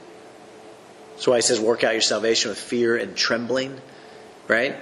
That's 1.12 1.28
why 1.28 1.36
he 1.36 1.44
says, 1.44 1.60
work 1.60 1.84
out 1.84 1.92
your 1.92 2.02
salvation 2.02 2.50
with 2.50 2.58
fear 2.58 2.98
and 2.98 3.16
trembling, 3.16 3.80
right? 4.48 4.76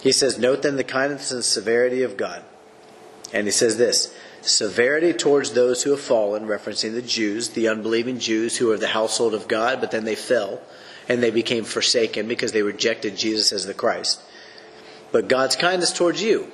He 0.00 0.10
says, 0.10 0.36
note 0.36 0.62
then 0.62 0.74
the 0.74 0.82
kindness 0.82 1.30
and 1.30 1.44
severity 1.44 2.02
of 2.02 2.16
God. 2.16 2.42
And 3.32 3.46
he 3.46 3.52
says 3.52 3.76
this 3.76 4.12
severity 4.40 5.12
towards 5.12 5.52
those 5.52 5.84
who 5.84 5.92
have 5.92 6.00
fallen, 6.00 6.48
referencing 6.48 6.94
the 6.94 7.02
Jews, 7.02 7.50
the 7.50 7.68
unbelieving 7.68 8.18
Jews 8.18 8.56
who 8.56 8.72
are 8.72 8.76
the 8.76 8.88
household 8.88 9.34
of 9.34 9.46
God, 9.46 9.80
but 9.80 9.92
then 9.92 10.04
they 10.04 10.16
fell 10.16 10.60
and 11.10 11.20
they 11.20 11.32
became 11.32 11.64
forsaken 11.64 12.28
because 12.28 12.52
they 12.52 12.62
rejected 12.62 13.16
Jesus 13.16 13.50
as 13.50 13.66
the 13.66 13.74
Christ. 13.74 14.22
But 15.10 15.26
God's 15.26 15.56
kindness 15.56 15.92
towards 15.92 16.22
you. 16.22 16.46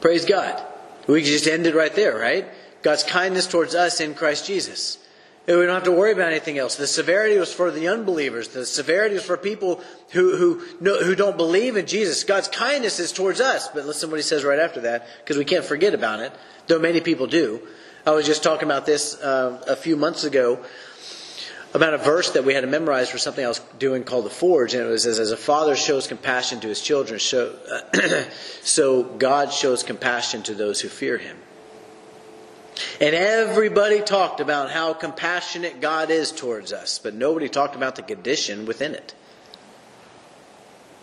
Praise 0.00 0.24
God. 0.24 0.64
We 1.08 1.24
just 1.24 1.48
ended 1.48 1.74
right 1.74 1.92
there, 1.92 2.16
right? 2.16 2.46
God's 2.82 3.02
kindness 3.02 3.48
towards 3.48 3.74
us 3.74 4.00
in 4.00 4.14
Christ 4.14 4.46
Jesus. 4.46 4.98
And 5.48 5.58
we 5.58 5.66
don't 5.66 5.74
have 5.74 5.82
to 5.84 5.92
worry 5.92 6.12
about 6.12 6.30
anything 6.30 6.56
else. 6.56 6.76
The 6.76 6.86
severity 6.86 7.36
was 7.36 7.52
for 7.52 7.72
the 7.72 7.88
unbelievers. 7.88 8.46
The 8.48 8.64
severity 8.64 9.16
was 9.16 9.24
for 9.24 9.36
people 9.36 9.80
who, 10.10 10.36
who, 10.36 10.60
who 11.02 11.16
don't 11.16 11.36
believe 11.36 11.76
in 11.76 11.86
Jesus. 11.86 12.22
God's 12.22 12.46
kindness 12.46 13.00
is 13.00 13.10
towards 13.10 13.40
us. 13.40 13.66
But 13.66 13.86
listen 13.86 14.08
what 14.08 14.18
he 14.18 14.22
says 14.22 14.44
right 14.44 14.60
after 14.60 14.82
that, 14.82 15.04
because 15.18 15.36
we 15.36 15.44
can't 15.44 15.64
forget 15.64 15.94
about 15.94 16.20
it, 16.20 16.32
though 16.68 16.78
many 16.78 17.00
people 17.00 17.26
do. 17.26 17.60
I 18.06 18.12
was 18.12 18.24
just 18.24 18.44
talking 18.44 18.68
about 18.68 18.86
this 18.86 19.20
uh, 19.20 19.64
a 19.66 19.74
few 19.74 19.96
months 19.96 20.22
ago 20.22 20.64
about 21.74 21.94
a 21.94 21.98
verse 21.98 22.30
that 22.32 22.44
we 22.44 22.54
had 22.54 22.62
to 22.62 22.66
memorize 22.66 23.10
for 23.10 23.18
something 23.18 23.44
I 23.44 23.48
was 23.48 23.60
doing 23.78 24.04
called 24.04 24.24
the 24.24 24.30
Forge, 24.30 24.74
and 24.74 24.82
it 24.82 24.90
was 24.90 25.06
as, 25.06 25.18
as 25.18 25.30
a 25.30 25.36
father 25.36 25.76
shows 25.76 26.06
compassion 26.06 26.60
to 26.60 26.68
his 26.68 26.80
children, 26.80 27.20
so, 27.20 27.54
uh, 27.70 28.24
so 28.62 29.02
God 29.02 29.52
shows 29.52 29.82
compassion 29.82 30.42
to 30.44 30.54
those 30.54 30.80
who 30.80 30.88
fear 30.88 31.18
him. 31.18 31.36
And 33.00 33.14
everybody 33.14 34.00
talked 34.00 34.40
about 34.40 34.70
how 34.70 34.92
compassionate 34.92 35.80
God 35.80 36.10
is 36.10 36.32
towards 36.32 36.72
us, 36.72 36.98
but 36.98 37.14
nobody 37.14 37.48
talked 37.48 37.74
about 37.74 37.96
the 37.96 38.02
condition 38.02 38.66
within 38.66 38.94
it. 38.94 39.14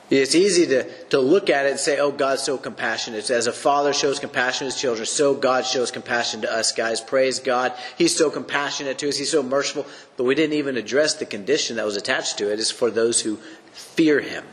It's 0.09 0.35
easy 0.35 0.67
to, 0.67 1.05
to 1.07 1.19
look 1.19 1.49
at 1.49 1.65
it 1.65 1.71
and 1.71 1.79
say, 1.79 1.97
oh, 1.97 2.11
God's 2.11 2.43
so 2.43 2.57
compassionate. 2.57 3.29
As 3.29 3.47
a 3.47 3.53
father 3.53 3.93
shows 3.93 4.19
compassion 4.19 4.59
to 4.59 4.65
his 4.65 4.79
children, 4.79 5.05
so 5.05 5.33
God 5.33 5.65
shows 5.65 5.91
compassion 5.91 6.41
to 6.41 6.53
us, 6.53 6.71
guys. 6.71 7.01
Praise 7.01 7.39
God. 7.39 7.73
He's 7.97 8.15
so 8.15 8.29
compassionate 8.29 8.99
to 8.99 9.09
us. 9.09 9.17
He's 9.17 9.31
so 9.31 9.41
merciful. 9.41 9.87
But 10.17 10.25
we 10.25 10.35
didn't 10.35 10.57
even 10.57 10.77
address 10.77 11.15
the 11.15 11.25
condition 11.25 11.77
that 11.77 11.85
was 11.85 11.95
attached 11.95 12.37
to 12.39 12.51
it. 12.51 12.59
It's 12.59 12.69
for 12.69 12.91
those 12.91 13.21
who 13.21 13.37
fear 13.71 14.19
him. 14.19 14.43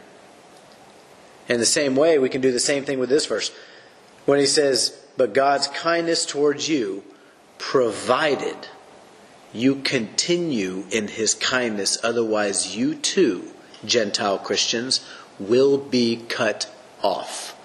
In 1.48 1.58
the 1.58 1.66
same 1.66 1.96
way, 1.96 2.18
we 2.18 2.28
can 2.28 2.40
do 2.40 2.52
the 2.52 2.60
same 2.60 2.84
thing 2.84 2.98
with 2.98 3.08
this 3.10 3.26
verse. 3.26 3.50
When 4.24 4.38
he 4.38 4.46
says, 4.46 4.96
but 5.16 5.34
God's 5.34 5.66
kindness 5.66 6.24
towards 6.24 6.68
you, 6.68 7.02
provided 7.58 8.68
you 9.52 9.76
continue 9.76 10.84
in 10.90 11.08
his 11.08 11.34
kindness. 11.34 11.98
Otherwise, 12.02 12.76
you 12.76 12.94
too, 12.94 13.52
Gentile 13.84 14.38
Christians, 14.38 15.04
will 15.40 15.79
be 15.79 16.22
cut 16.29 16.72
off. 17.03 17.57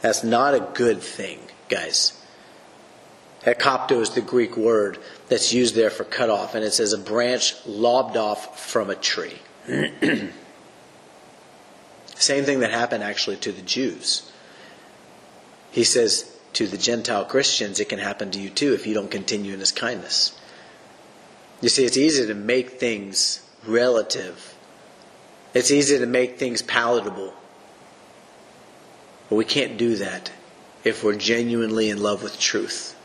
That's 0.00 0.22
not 0.22 0.54
a 0.54 0.60
good 0.60 1.02
thing, 1.02 1.40
guys. 1.68 2.18
Hekopto 3.44 4.00
is 4.00 4.10
the 4.10 4.20
Greek 4.20 4.56
word 4.56 4.98
that's 5.28 5.52
used 5.52 5.74
there 5.74 5.90
for 5.90 6.04
cut 6.04 6.30
off, 6.30 6.54
and 6.54 6.64
it 6.64 6.72
says 6.72 6.92
a 6.92 6.98
branch 6.98 7.54
lobbed 7.66 8.16
off 8.16 8.60
from 8.60 8.88
a 8.90 8.94
tree. 8.94 9.38
Same 12.14 12.44
thing 12.44 12.60
that 12.60 12.70
happened 12.70 13.02
actually 13.02 13.36
to 13.38 13.50
the 13.50 13.62
Jews. 13.62 14.30
He 15.72 15.82
says, 15.82 16.32
to 16.52 16.66
the 16.66 16.76
Gentile 16.76 17.24
Christians, 17.24 17.80
it 17.80 17.88
can 17.88 17.98
happen 17.98 18.30
to 18.30 18.38
you 18.40 18.50
too 18.50 18.74
if 18.74 18.86
you 18.86 18.94
don't 18.94 19.10
continue 19.10 19.54
in 19.54 19.60
His 19.60 19.72
kindness. 19.72 20.38
You 21.60 21.68
see, 21.68 21.84
it's 21.84 21.96
easy 21.96 22.26
to 22.26 22.34
make 22.34 22.72
things 22.72 23.40
relative, 23.66 24.51
it's 25.54 25.70
easy 25.70 25.98
to 25.98 26.06
make 26.06 26.38
things 26.38 26.62
palatable. 26.62 27.34
But 29.28 29.36
we 29.36 29.44
can't 29.44 29.76
do 29.76 29.96
that 29.96 30.32
if 30.84 31.04
we're 31.04 31.16
genuinely 31.16 31.88
in 31.88 32.02
love 32.02 32.22
with 32.22 32.38
truth. 32.38 32.96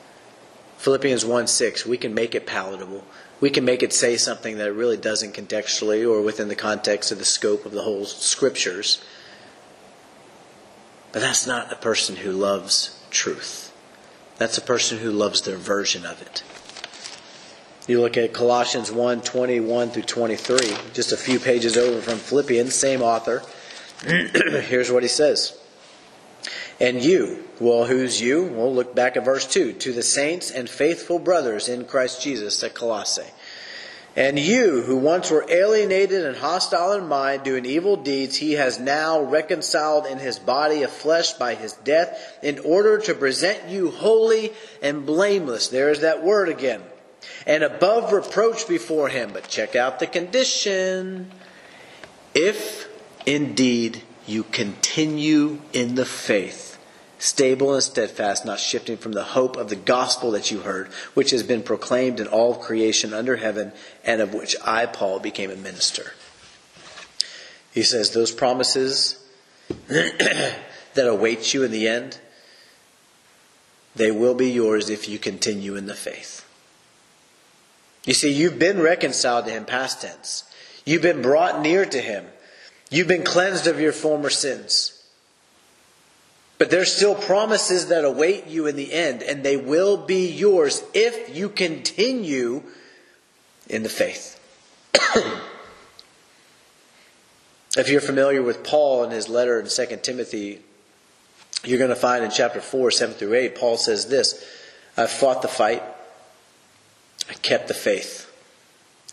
Philippians 0.78 1.26
1 1.26 1.48
6, 1.48 1.86
we 1.86 1.98
can 1.98 2.14
make 2.14 2.36
it 2.36 2.46
palatable. 2.46 3.04
We 3.40 3.50
can 3.50 3.66
make 3.66 3.84
it 3.84 3.94
say 3.94 4.18
something 4.18 4.58
that 4.58 4.68
it 4.68 4.72
really 4.72 4.98
doesn't 4.98 5.36
contextually 5.36 6.10
or 6.10 6.22
within 6.22 6.48
the 6.48 6.56
context 6.56 7.12
of 7.12 7.20
the 7.20 7.26
scope 7.26 7.66
of 7.66 7.72
the 7.72 7.84
whole 7.84 8.06
scriptures. 8.06 9.02
But 11.12 11.22
that's 11.22 11.48
not 11.48 11.72
a 11.72 11.76
person 11.76 12.18
who 12.18 12.32
loves 12.32 13.00
truth. 13.10 13.74
That's 14.38 14.58
a 14.58 14.62
person 14.62 15.00
who 15.00 15.12
loves 15.12 15.42
their 15.42 15.58
version 15.58 16.06
of 16.06 16.22
it. 16.22 16.44
You 17.88 18.02
look 18.02 18.18
at 18.18 18.34
Colossians 18.34 18.92
1 18.92 19.22
21 19.22 19.90
through 19.90 20.04
23, 20.04 20.58
just 20.94 21.12
a 21.12 21.18
few 21.18 21.40
pages 21.40 21.78
over 21.78 22.02
from 22.02 22.20
Philippians, 22.20 22.76
same 22.76 23.02
author. 23.02 23.42
Here's 24.06 24.92
what 24.92 25.04
he 25.04 25.10
says. 25.10 25.58
And 26.80 27.04
you, 27.04 27.48
well, 27.60 27.86
who's 27.86 28.22
you? 28.22 28.44
Well, 28.44 28.74
look 28.74 28.94
back 28.94 29.18
at 29.18 29.26
verse 29.26 29.48
2. 29.48 29.74
To 29.74 29.94
the 29.94 30.04
saints 30.04 30.52
and 30.52 30.70
faithful 30.70 31.18
brothers 31.18 31.70
in 31.70 31.86
Christ 31.86 32.22
Jesus 32.22 32.64
at 32.64 32.76
Colossae 32.76 33.32
and 34.18 34.40
you, 34.40 34.82
who 34.82 34.98
once 34.98 35.30
were 35.30 35.46
alienated 35.48 36.26
and 36.26 36.36
hostile 36.36 36.94
in 36.94 37.08
mind, 37.08 37.44
doing 37.44 37.66
evil 37.66 37.96
deeds, 37.96 38.36
he 38.36 38.54
has 38.54 38.80
now 38.80 39.22
reconciled 39.22 40.08
in 40.08 40.18
his 40.18 40.40
body 40.40 40.82
of 40.82 40.90
flesh 40.90 41.34
by 41.34 41.54
his 41.54 41.74
death, 41.74 42.40
in 42.42 42.58
order 42.58 42.98
to 42.98 43.14
present 43.14 43.70
you 43.70 43.92
holy 43.92 44.54
and 44.82 45.06
blameless. 45.06 45.68
There's 45.68 46.00
that 46.00 46.24
word 46.24 46.50
again. 46.50 46.82
And 47.46 47.64
above 47.64 48.12
reproach 48.12 48.68
before 48.68 49.10
him. 49.10 49.32
But 49.34 49.48
check 49.48 49.76
out 49.76 50.00
the 50.00 50.08
condition. 50.08 51.32
If 52.34 52.88
indeed 53.26 54.04
you 54.26 54.44
continue 54.44 55.62
in 55.74 55.96
the 55.96 56.06
faith 56.06 56.68
stable 57.20 57.74
and 57.74 57.84
steadfast, 57.84 58.46
not 58.46 58.60
shifting 58.60 58.98
from 58.98 59.14
the 59.14 59.24
hope 59.24 59.58
of 59.58 59.70
the 59.70 59.76
gospel 59.76 60.32
that 60.32 60.52
you 60.52 60.60
heard, 60.60 60.88
which 61.14 61.32
has 61.32 61.44
been 61.44 61.64
proclaimed 61.64 62.20
in 62.20 62.28
all 62.28 62.56
creation 62.56 63.14
under 63.14 63.38
heaven, 63.38 63.72
and 64.04 64.22
of 64.22 64.34
which 64.34 64.56
I, 64.64 64.86
Paul, 64.86 65.20
became 65.20 65.50
a 65.50 65.56
minister. 65.56 66.14
He 67.74 67.84
says, 67.84 68.12
Those 68.12 68.32
promises 68.32 69.24
that 69.88 70.58
await 70.98 71.54
you 71.54 71.64
in 71.64 71.72
the 71.72 71.88
end, 71.88 72.20
they 73.96 74.12
will 74.12 74.36
be 74.36 74.50
yours 74.50 74.90
if 74.90 75.10
you 75.10 75.18
continue 75.18 75.76
in 75.76 75.88
the 75.88 75.96
faith. 75.96 76.47
You 78.08 78.14
see, 78.14 78.32
you've 78.32 78.58
been 78.58 78.80
reconciled 78.80 79.46
to 79.46 79.52
Him, 79.52 79.66
past 79.66 80.02
tense. 80.02 80.50
You've 80.86 81.02
been 81.02 81.22
brought 81.22 81.62
near 81.62 81.86
to 81.86 82.02
Him. 82.02 82.26
You've 82.90 83.10
been 83.10 83.26
cleansed 83.26 83.68
of 83.68 83.82
your 83.82 83.92
former 83.92 84.30
sins. 84.30 84.94
But 86.58 86.72
there's 86.72 86.92
still 86.92 87.16
promises 87.16 87.90
that 87.90 88.06
await 88.06 88.48
you 88.48 88.66
in 88.66 88.78
the 88.78 88.94
end, 88.94 89.22
and 89.22 89.44
they 89.44 89.58
will 89.58 89.98
be 89.98 90.28
yours 90.32 90.84
if 90.94 91.36
you 91.36 91.50
continue 91.50 92.64
in 93.68 93.84
the 93.84 93.90
faith. 93.90 94.40
if 97.78 97.90
you're 97.90 98.00
familiar 98.00 98.42
with 98.42 98.64
Paul 98.64 99.04
and 99.04 99.12
his 99.12 99.28
letter 99.28 99.60
in 99.60 99.68
2 99.68 99.98
Timothy, 100.02 100.62
you're 101.66 101.78
going 101.78 101.90
to 101.90 101.96
find 101.96 102.24
in 102.24 102.32
chapter 102.32 102.62
4, 102.62 102.90
7 102.90 103.16
through 103.16 103.34
8, 103.34 103.56
Paul 103.56 103.76
says 103.76 104.08
this 104.08 104.44
I've 104.96 105.12
fought 105.12 105.42
the 105.42 105.50
fight, 105.50 105.84
I 107.30 107.34
kept 107.34 107.68
the 107.68 107.74
faith, 107.74 108.32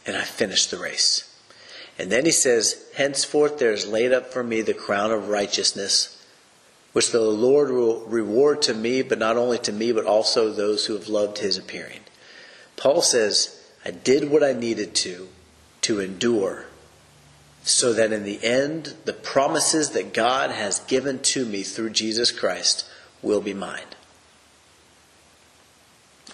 and 0.06 0.16
I 0.16 0.22
finished 0.22 0.70
the 0.70 0.78
race. 0.78 1.30
And 1.98 2.10
then 2.10 2.24
he 2.24 2.30
says, 2.30 2.90
Henceforth 2.96 3.58
there 3.58 3.72
is 3.72 3.86
laid 3.86 4.12
up 4.12 4.32
for 4.32 4.42
me 4.42 4.62
the 4.62 4.74
crown 4.74 5.12
of 5.12 5.28
righteousness 5.28 6.14
which 6.94 7.10
the 7.10 7.20
Lord 7.20 7.72
will 7.72 8.06
reward 8.06 8.62
to 8.62 8.72
me, 8.72 9.02
but 9.02 9.18
not 9.18 9.36
only 9.36 9.58
to 9.58 9.72
me, 9.72 9.90
but 9.90 10.06
also 10.06 10.50
those 10.50 10.86
who 10.86 10.94
have 10.94 11.08
loved 11.08 11.38
his 11.38 11.58
appearing. 11.58 12.00
Paul 12.76 13.02
says, 13.02 13.60
I 13.84 13.90
did 13.90 14.30
what 14.30 14.44
I 14.44 14.52
needed 14.52 14.94
to, 14.96 15.28
to 15.82 15.98
endure, 15.98 16.66
so 17.64 17.92
that 17.92 18.12
in 18.12 18.22
the 18.22 18.42
end, 18.44 18.94
the 19.06 19.12
promises 19.12 19.90
that 19.90 20.14
God 20.14 20.52
has 20.52 20.78
given 20.80 21.18
to 21.18 21.44
me 21.44 21.64
through 21.64 21.90
Jesus 21.90 22.30
Christ 22.30 22.88
will 23.22 23.40
be 23.40 23.54
mine. 23.54 23.82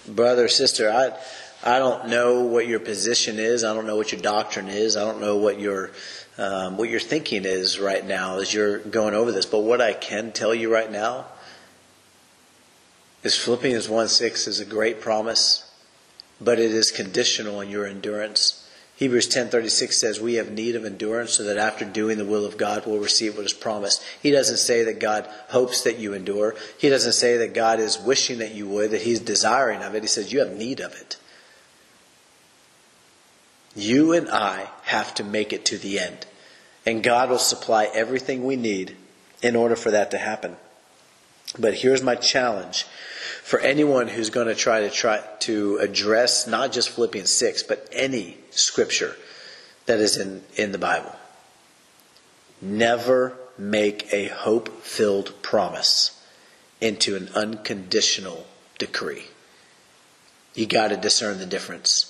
Brother, 0.07 0.47
sister, 0.47 0.90
I, 0.90 1.16
I 1.62 1.79
don't 1.79 2.09
know 2.09 2.40
what 2.40 2.66
your 2.66 2.81
position 2.81 3.38
is. 3.38 3.64
I 3.64 3.75
don't 3.75 3.87
know 3.87 3.96
what 3.96 4.12
your 4.12 4.20
doctrine 4.20 4.68
is. 4.68 4.96
I 4.96 5.05
don't 5.05 5.20
know 5.20 5.37
what 5.37 5.61
your 5.61 5.90
um, 6.38 6.79
what 6.79 6.88
your 6.88 7.01
thinking 7.01 7.44
is 7.44 7.79
right 7.79 8.05
now 8.05 8.38
as 8.38 8.55
you're 8.55 8.79
going 8.79 9.14
over 9.14 9.31
this. 9.31 9.44
But 9.44 9.61
what 9.61 9.83
I 9.83 9.92
can 9.92 10.33
tell 10.33 10.55
you 10.55 10.73
right 10.73 10.90
now 10.90 11.27
is 13.23 13.37
Philippians 13.37 13.88
1 13.88 14.09
6 14.09 14.46
is 14.46 14.61
a 14.61 14.64
great 14.64 15.03
promise, 15.03 15.70
but 16.40 16.59
it 16.59 16.73
is 16.73 16.90
conditional 16.90 17.59
on 17.59 17.68
your 17.68 17.87
endurance. 17.87 18.66
Hebrews 18.96 19.29
10:36 19.29 19.94
says 19.94 20.20
we 20.20 20.35
have 20.35 20.51
need 20.51 20.77
of 20.77 20.85
endurance 20.85 21.33
so 21.33 21.42
that 21.44 21.57
after 21.57 21.87
doing 21.87 22.18
the 22.18 22.25
will 22.25 22.44
of 22.44 22.59
God 22.59 22.85
we'll 22.87 22.99
receive 22.99 23.37
what 23.37 23.46
is 23.46 23.53
promised. 23.55 24.03
He 24.23 24.31
doesn't 24.31 24.59
say 24.59 24.83
that 24.85 24.99
God 24.99 25.27
hopes 25.49 25.83
that 25.83 25.99
you 25.99 26.12
endure. 26.12 26.55
He 26.77 26.90
doesn't 26.90 27.14
say 27.14 27.38
that 27.38 27.55
God 27.55 27.81
is 27.81 27.99
wishing 27.99 28.38
that 28.38 28.55
you 28.55 28.68
would, 28.68 28.90
that 28.90 29.03
he's 29.03 29.20
desiring 29.20 29.83
of 29.83 29.94
it. 29.94 30.03
He 30.03 30.07
says 30.07 30.33
you 30.33 30.40
have 30.40 30.53
need 30.53 30.81
of 30.81 30.92
it. 30.92 31.16
You 33.75 34.13
and 34.13 34.29
I 34.29 34.69
have 34.83 35.15
to 35.17 35.25
make 35.25 35.53
it 35.53 35.65
to 35.67 35.79
the 35.79 36.01
end. 36.01 36.27
And 36.87 37.03
God 37.03 37.31
will 37.31 37.39
supply 37.39 37.89
everything 37.93 38.45
we 38.45 38.57
need 38.57 38.97
in 39.43 39.55
order 39.57 39.77
for 39.77 39.91
that 39.91 40.11
to 40.11 40.19
happen. 40.19 40.57
But 41.59 41.75
here's 41.75 42.03
my 42.03 42.15
challenge 42.15 42.85
for 43.43 43.59
anyone 43.61 44.09
who's 44.09 44.31
going 44.31 44.47
to 44.47 44.55
try 44.55 44.81
to 44.81 44.91
try 44.91 45.23
to 45.41 45.79
address 45.79 46.47
not 46.47 46.73
just 46.73 46.91
Philippians 46.91 47.31
6, 47.31 47.65
but 47.65 47.89
any 47.93 48.39
scripture 48.51 49.17
that 49.87 49.99
is 49.99 50.17
in, 50.17 50.43
in 50.57 50.73
the 50.73 50.79
Bible. 50.79 51.15
Never 52.61 53.37
make 53.59 54.13
a 54.13 54.29
hope 54.29 54.83
filled 54.83 55.43
promise 55.43 56.23
into 56.81 57.17
an 57.17 57.29
unconditional 57.35 58.47
decree. 58.79 59.25
You 60.55 60.67
got 60.67 60.89
to 60.89 60.97
discern 60.97 61.39
the 61.39 61.47
difference. 61.47 62.10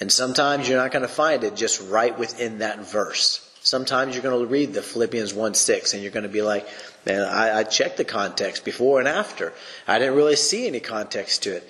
And 0.00 0.12
sometimes 0.12 0.68
you're 0.68 0.78
not 0.78 0.92
going 0.92 1.02
to 1.02 1.08
find 1.08 1.42
it 1.44 1.56
just 1.56 1.80
right 1.80 2.16
within 2.18 2.58
that 2.58 2.80
verse. 2.80 3.42
Sometimes 3.62 4.14
you're 4.14 4.22
going 4.22 4.38
to 4.38 4.46
read 4.46 4.74
the 4.74 4.82
Philippians 4.82 5.34
1 5.34 5.54
6 5.54 5.94
and 5.94 6.02
you're 6.02 6.12
going 6.12 6.22
to 6.22 6.28
be 6.28 6.42
like, 6.42 6.68
man, 7.04 7.22
I, 7.22 7.58
I 7.58 7.64
checked 7.64 7.96
the 7.96 8.04
context 8.04 8.64
before 8.64 9.00
and 9.00 9.08
after. 9.08 9.52
I 9.88 9.98
didn't 9.98 10.14
really 10.14 10.36
see 10.36 10.68
any 10.68 10.80
context 10.80 11.42
to 11.44 11.56
it. 11.56 11.68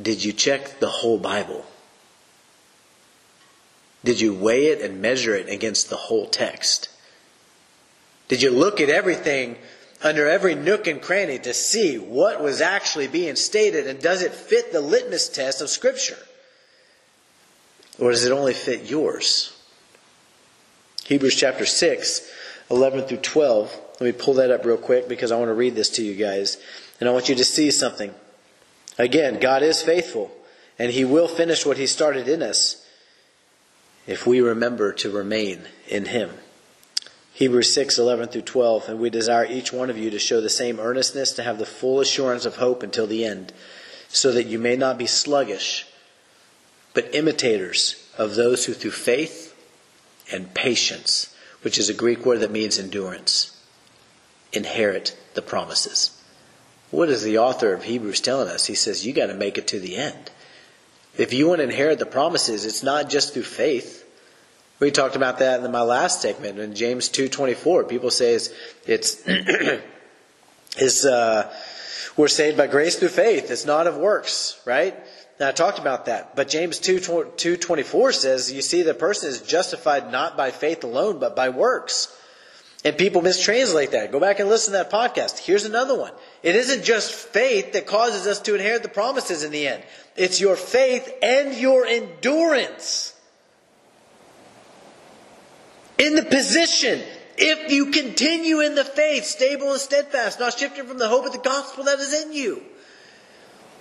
Did 0.00 0.22
you 0.22 0.32
check 0.32 0.80
the 0.80 0.88
whole 0.88 1.18
Bible? 1.18 1.64
Did 4.04 4.20
you 4.20 4.34
weigh 4.34 4.66
it 4.66 4.82
and 4.82 5.00
measure 5.00 5.34
it 5.34 5.48
against 5.48 5.88
the 5.88 5.96
whole 5.96 6.26
text? 6.26 6.88
Did 8.28 8.42
you 8.42 8.50
look 8.50 8.80
at 8.80 8.90
everything 8.90 9.56
under 10.02 10.28
every 10.28 10.54
nook 10.54 10.86
and 10.86 11.00
cranny 11.00 11.38
to 11.38 11.54
see 11.54 11.96
what 11.96 12.42
was 12.42 12.60
actually 12.60 13.08
being 13.08 13.36
stated 13.36 13.86
and 13.86 14.00
does 14.00 14.22
it 14.22 14.32
fit 14.32 14.72
the 14.72 14.80
litmus 14.80 15.28
test 15.28 15.60
of 15.60 15.70
Scripture? 15.70 16.18
Or 17.98 18.10
does 18.10 18.24
it 18.24 18.32
only 18.32 18.54
fit 18.54 18.88
yours? 18.88 19.56
Hebrews 21.04 21.36
chapter 21.36 21.66
6, 21.66 22.30
11 22.70 23.04
through 23.04 23.18
12. 23.18 23.80
Let 24.00 24.06
me 24.06 24.12
pull 24.12 24.34
that 24.34 24.50
up 24.50 24.64
real 24.64 24.76
quick 24.76 25.08
because 25.08 25.32
I 25.32 25.38
want 25.38 25.48
to 25.48 25.54
read 25.54 25.74
this 25.74 25.88
to 25.90 26.04
you 26.04 26.14
guys. 26.14 26.58
And 27.00 27.08
I 27.08 27.12
want 27.12 27.28
you 27.28 27.34
to 27.34 27.44
see 27.44 27.70
something. 27.70 28.14
Again, 28.98 29.40
God 29.40 29.62
is 29.62 29.82
faithful, 29.82 30.30
and 30.78 30.92
He 30.92 31.04
will 31.04 31.28
finish 31.28 31.64
what 31.64 31.78
He 31.78 31.86
started 31.86 32.28
in 32.28 32.42
us 32.42 32.84
if 34.06 34.26
we 34.26 34.40
remember 34.40 34.92
to 34.94 35.10
remain 35.10 35.62
in 35.86 36.06
Him. 36.06 36.30
Hebrews 37.34 37.72
6, 37.72 37.98
11 37.98 38.28
through 38.28 38.42
12. 38.42 38.88
And 38.88 38.98
we 38.98 39.10
desire 39.10 39.46
each 39.46 39.72
one 39.72 39.90
of 39.90 39.96
you 39.96 40.10
to 40.10 40.18
show 40.18 40.40
the 40.40 40.50
same 40.50 40.80
earnestness, 40.80 41.32
to 41.32 41.42
have 41.42 41.58
the 41.58 41.66
full 41.66 42.00
assurance 42.00 42.44
of 42.44 42.56
hope 42.56 42.82
until 42.82 43.06
the 43.06 43.24
end, 43.24 43.52
so 44.08 44.32
that 44.32 44.46
you 44.46 44.58
may 44.58 44.74
not 44.76 44.98
be 44.98 45.06
sluggish, 45.06 45.86
but 46.98 47.14
imitators 47.14 48.10
of 48.18 48.34
those 48.34 48.64
who 48.64 48.72
through 48.72 48.90
faith 48.90 49.54
and 50.32 50.52
patience, 50.52 51.32
which 51.62 51.78
is 51.78 51.88
a 51.88 51.94
Greek 51.94 52.26
word 52.26 52.40
that 52.40 52.50
means 52.50 52.76
endurance, 52.76 53.56
inherit 54.52 55.16
the 55.34 55.40
promises. 55.40 56.20
What 56.90 57.08
is 57.08 57.22
the 57.22 57.38
author 57.38 57.72
of 57.72 57.84
Hebrews 57.84 58.20
telling 58.20 58.48
us? 58.48 58.66
He 58.66 58.74
says, 58.74 59.06
you 59.06 59.12
got 59.12 59.26
to 59.26 59.34
make 59.34 59.56
it 59.58 59.68
to 59.68 59.78
the 59.78 59.94
end. 59.94 60.32
If 61.16 61.32
you 61.32 61.46
want 61.46 61.58
to 61.58 61.64
inherit 61.66 62.00
the 62.00 62.04
promises, 62.04 62.64
it's 62.64 62.82
not 62.82 63.08
just 63.08 63.32
through 63.32 63.44
faith. 63.44 64.04
We 64.80 64.90
talked 64.90 65.14
about 65.14 65.38
that 65.38 65.62
in 65.62 65.70
my 65.70 65.82
last 65.82 66.20
segment 66.20 66.58
in 66.58 66.74
James 66.74 67.08
2.24. 67.08 67.88
People 67.88 68.10
say 68.10 68.34
it's, 68.34 68.50
it's, 68.88 69.22
it's 70.76 71.04
uh, 71.04 71.54
we're 72.16 72.26
saved 72.26 72.56
by 72.56 72.66
grace 72.66 72.96
through 72.96 73.10
faith. 73.10 73.52
It's 73.52 73.64
not 73.64 73.86
of 73.86 73.96
works, 73.96 74.60
right? 74.66 74.96
Now 75.38 75.48
I 75.48 75.52
talked 75.52 75.78
about 75.78 76.06
that, 76.06 76.34
but 76.34 76.48
James 76.48 76.80
2, 76.80 76.96
2.24 76.98 78.12
says, 78.12 78.52
you 78.52 78.60
see 78.60 78.82
the 78.82 78.94
person 78.94 79.28
is 79.28 79.40
justified 79.40 80.10
not 80.10 80.36
by 80.36 80.50
faith 80.50 80.82
alone, 80.82 81.20
but 81.20 81.36
by 81.36 81.48
works. 81.50 82.14
And 82.84 82.96
people 82.96 83.22
mistranslate 83.22 83.90
that. 83.90 84.12
Go 84.12 84.20
back 84.20 84.38
and 84.38 84.48
listen 84.48 84.72
to 84.72 84.78
that 84.78 84.90
podcast. 84.90 85.38
Here's 85.38 85.64
another 85.64 85.98
one. 85.98 86.12
It 86.42 86.54
isn't 86.54 86.84
just 86.84 87.12
faith 87.12 87.72
that 87.72 87.86
causes 87.86 88.26
us 88.26 88.40
to 88.42 88.54
inherit 88.54 88.82
the 88.82 88.88
promises 88.88 89.42
in 89.42 89.50
the 89.50 89.66
end. 89.66 89.82
It's 90.16 90.40
your 90.40 90.56
faith 90.56 91.12
and 91.22 91.54
your 91.54 91.86
endurance. 91.86 93.14
In 95.98 96.14
the 96.14 96.22
position, 96.22 97.02
if 97.36 97.72
you 97.72 97.90
continue 97.90 98.60
in 98.60 98.76
the 98.76 98.84
faith, 98.84 99.24
stable 99.24 99.72
and 99.72 99.80
steadfast, 99.80 100.38
not 100.38 100.56
shifting 100.56 100.86
from 100.86 100.98
the 100.98 101.08
hope 101.08 101.26
of 101.26 101.32
the 101.32 101.38
gospel 101.38 101.84
that 101.84 101.98
is 101.98 102.24
in 102.24 102.32
you. 102.32 102.62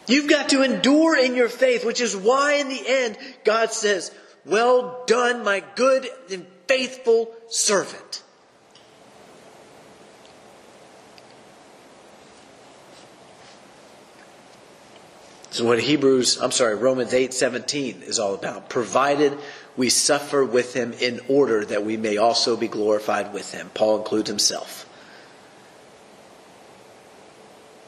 You've 0.08 0.30
got 0.30 0.50
to 0.50 0.64
endure 0.64 1.18
in 1.18 1.36
your 1.36 1.50
faith, 1.50 1.86
which 1.86 2.00
is 2.00 2.16
why 2.16 2.54
in 2.56 2.70
the 2.70 2.84
end 2.88 3.18
God 3.44 3.74
says, 3.74 4.12
Well 4.46 5.04
done, 5.06 5.44
my 5.44 5.62
good 5.76 6.08
and 6.32 6.48
faithful 6.68 7.30
servant. 7.50 8.24
So 15.52 15.66
what 15.66 15.80
Hebrews, 15.80 16.40
I'm 16.40 16.52
sorry, 16.52 16.76
Romans 16.76 17.14
8, 17.14 17.34
17 17.34 18.04
is 18.04 18.20
all 18.20 18.36
about. 18.36 18.70
Provided 18.70 19.38
we 19.76 19.90
suffer 19.90 20.46
with 20.46 20.74
him 20.74 20.94
in 20.94 21.20
order 21.28 21.66
that 21.66 21.84
we 21.84 21.98
may 21.98 22.18
also 22.18 22.56
be 22.56 22.68
glorified 22.68 23.34
with 23.34 23.54
him. 23.54 23.72
Paul 23.74 23.98
includes 23.98 24.30
himself 24.30 24.87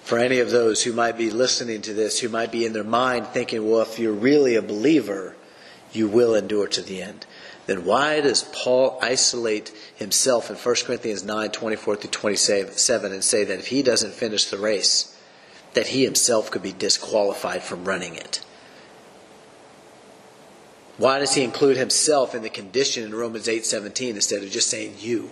for 0.10 0.18
any 0.18 0.40
of 0.40 0.50
those 0.50 0.84
who 0.84 0.92
might 0.92 1.20
be 1.20 1.30
listening 1.30 1.84
to 1.84 1.94
this, 1.94 2.20
who 2.20 2.30
might 2.30 2.52
be 2.52 2.66
in 2.66 2.74
their 2.74 2.84
mind 2.84 3.28
thinking, 3.28 3.70
well, 3.70 3.84
if 3.84 4.00
you're 4.00 4.12
really 4.12 4.56
a 4.56 4.62
believer, 4.62 5.36
you 5.92 6.08
will 6.08 6.34
endure 6.34 6.68
to 6.68 6.82
the 6.82 7.00
end. 7.00 7.28
Then 7.68 7.86
why 7.86 8.20
does 8.20 8.42
Paul 8.42 8.98
isolate 9.04 9.72
himself 9.96 10.50
in 10.50 10.56
1 10.56 10.76
Corinthians 10.88 11.24
9, 11.24 11.52
24 11.52 11.96
through 11.98 12.10
27 12.10 13.12
and 13.14 13.24
say 13.24 13.44
that 13.44 13.60
if 13.60 13.68
he 13.68 13.84
doesn't 13.84 14.14
finish 14.14 14.46
the 14.46 14.58
race, 14.58 15.16
that 15.76 15.90
he 15.90 16.06
himself 16.06 16.50
could 16.50 16.64
be 16.64 16.74
disqualified 16.74 17.62
from 17.62 17.86
running 17.86 18.16
it? 18.16 18.44
Why 20.98 21.20
does 21.20 21.36
he 21.36 21.44
include 21.44 21.78
himself 21.78 22.34
in 22.34 22.42
the 22.42 22.50
condition 22.50 23.04
in 23.04 23.14
Romans 23.14 23.48
8, 23.48 23.64
17 23.64 24.16
instead 24.16 24.42
of 24.42 24.50
just 24.50 24.72
saying 24.72 24.96
you? 24.98 25.30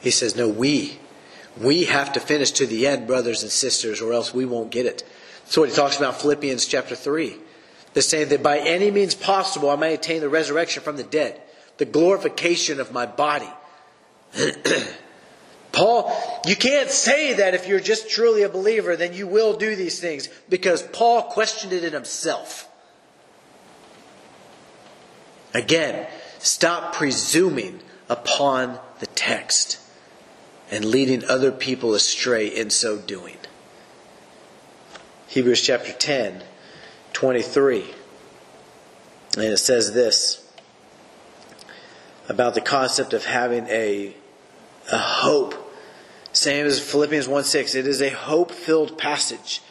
He 0.00 0.10
says, 0.10 0.34
no, 0.34 0.48
we 0.48 0.98
we 1.60 1.84
have 1.84 2.12
to 2.14 2.20
finish 2.20 2.50
to 2.52 2.66
the 2.66 2.86
end, 2.86 3.06
brothers 3.06 3.42
and 3.42 3.52
sisters, 3.52 4.00
or 4.00 4.12
else 4.12 4.34
we 4.34 4.44
won't 4.44 4.70
get 4.70 4.86
it. 4.86 5.04
That's 5.44 5.56
what 5.56 5.68
he 5.68 5.74
talks 5.74 5.96
about 5.96 6.20
Philippians 6.20 6.66
chapter 6.66 6.94
3. 6.94 7.36
They're 7.92 8.02
saying 8.02 8.30
that 8.30 8.42
by 8.42 8.58
any 8.58 8.90
means 8.90 9.14
possible 9.14 9.70
I 9.70 9.76
may 9.76 9.94
attain 9.94 10.20
the 10.20 10.28
resurrection 10.28 10.82
from 10.82 10.96
the 10.96 11.04
dead, 11.04 11.40
the 11.76 11.84
glorification 11.84 12.80
of 12.80 12.92
my 12.92 13.06
body. 13.06 13.48
Paul, 15.72 16.16
you 16.46 16.56
can't 16.56 16.90
say 16.90 17.34
that 17.34 17.54
if 17.54 17.68
you're 17.68 17.80
just 17.80 18.08
truly 18.08 18.42
a 18.42 18.48
believer, 18.48 18.96
then 18.96 19.12
you 19.12 19.26
will 19.26 19.56
do 19.56 19.76
these 19.76 20.00
things 20.00 20.28
because 20.48 20.82
Paul 20.82 21.22
questioned 21.22 21.72
it 21.72 21.84
in 21.84 21.92
himself. 21.92 22.68
Again, 25.52 26.08
stop 26.38 26.94
presuming 26.94 27.80
upon 28.08 28.78
the 28.98 29.06
text 29.06 29.78
and 30.74 30.84
leading 30.84 31.24
other 31.26 31.52
people 31.52 31.94
astray 31.94 32.48
in 32.48 32.68
so 32.68 32.98
doing. 32.98 33.36
Hebrews 35.28 35.60
chapter 35.62 35.92
10, 35.92 36.42
23. 37.12 37.84
And 39.36 39.44
it 39.44 39.58
says 39.58 39.92
this 39.92 40.52
about 42.28 42.54
the 42.54 42.60
concept 42.60 43.12
of 43.12 43.24
having 43.24 43.68
a, 43.68 44.16
a 44.90 44.98
hope. 44.98 45.54
Same 46.32 46.66
as 46.66 46.80
Philippians 46.80 47.28
1 47.28 47.44
6. 47.44 47.76
It 47.76 47.86
is 47.86 48.02
a 48.02 48.10
hope 48.10 48.50
filled 48.50 48.98
passage. 48.98 49.62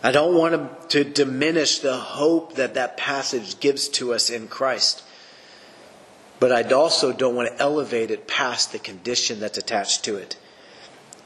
I 0.00 0.12
don't 0.12 0.36
want 0.36 0.90
to 0.90 1.02
diminish 1.02 1.80
the 1.80 1.96
hope 1.96 2.54
that 2.54 2.74
that 2.74 2.96
passage 2.96 3.58
gives 3.58 3.88
to 3.88 4.14
us 4.14 4.30
in 4.30 4.46
Christ. 4.46 5.02
But 6.44 6.52
I 6.52 6.74
also 6.74 7.10
don't 7.10 7.36
want 7.36 7.48
to 7.48 7.58
elevate 7.58 8.10
it 8.10 8.28
past 8.28 8.70
the 8.70 8.78
condition 8.78 9.40
that's 9.40 9.56
attached 9.56 10.04
to 10.04 10.16
it. 10.16 10.36